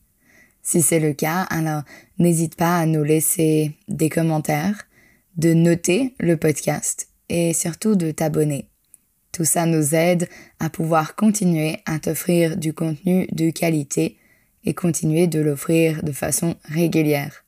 Si 0.62 0.80
c'est 0.80 1.00
le 1.00 1.12
cas, 1.12 1.42
alors 1.50 1.82
n'hésite 2.18 2.56
pas 2.56 2.78
à 2.78 2.86
nous 2.86 3.02
laisser 3.02 3.72
des 3.88 4.08
commentaires, 4.08 4.86
de 5.36 5.54
noter 5.54 6.14
le 6.18 6.36
podcast 6.36 7.08
et 7.28 7.52
surtout 7.52 7.96
de 7.96 8.10
t'abonner. 8.10 8.68
Tout 9.32 9.44
ça 9.44 9.64
nous 9.66 9.94
aide 9.94 10.28
à 10.60 10.68
pouvoir 10.68 11.16
continuer 11.16 11.78
à 11.86 11.98
t'offrir 11.98 12.56
du 12.56 12.74
contenu 12.74 13.26
de 13.32 13.50
qualité 13.50 14.18
et 14.64 14.74
continuer 14.74 15.26
de 15.26 15.40
l'offrir 15.40 16.02
de 16.02 16.12
façon 16.12 16.54
régulière. 16.64 17.44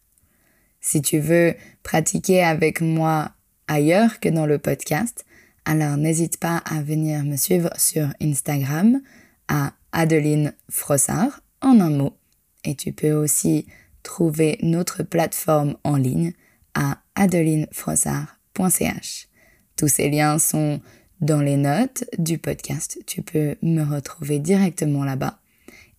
Si 0.81 1.03
tu 1.03 1.19
veux 1.19 1.55
pratiquer 1.83 2.43
avec 2.43 2.81
moi 2.81 3.35
ailleurs 3.69 4.21
que 4.21 4.29
dans 4.29 4.47
le 4.47 4.59
podcast. 4.59 5.25
Alors 5.65 5.97
n'hésite 5.97 6.39
pas 6.39 6.59
à 6.59 6.83
venir 6.83 7.25
me 7.25 7.37
suivre 7.37 7.71
sur 7.77 8.09
Instagram 8.21 9.01
à 9.49 9.73
Adeline 9.93 10.53
Frossard 10.69 11.41
en 11.61 11.81
un 11.81 11.91
mot. 11.91 12.17
Et 12.65 12.75
tu 12.75 12.93
peux 12.93 13.13
aussi 13.13 13.67
trouver 14.03 14.59
notre 14.63 15.03
plateforme 15.03 15.77
en 15.85 15.97
ligne 15.97 16.33
à 16.75 16.99
adelinefrossard.ch. 17.15 19.29
Tous 19.77 19.89
ces 19.89 20.11
liens 20.11 20.39
sont 20.39 20.81
dans 21.21 21.41
les 21.41 21.57
notes 21.57 22.05
du 22.19 22.39
podcast. 22.39 22.99
Tu 23.07 23.23
peux 23.23 23.57
me 23.63 23.83
retrouver 23.83 24.39
directement 24.39 25.05
là-bas. 25.05 25.39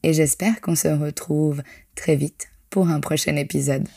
Et 0.04 0.14
j'espère 0.14 0.62
qu'on 0.62 0.76
se 0.76 0.88
retrouve 0.88 1.64
très 1.96 2.16
vite 2.16 2.50
pour 2.70 2.90
un 2.90 3.00
prochain 3.00 3.36
épisode. 3.36 3.88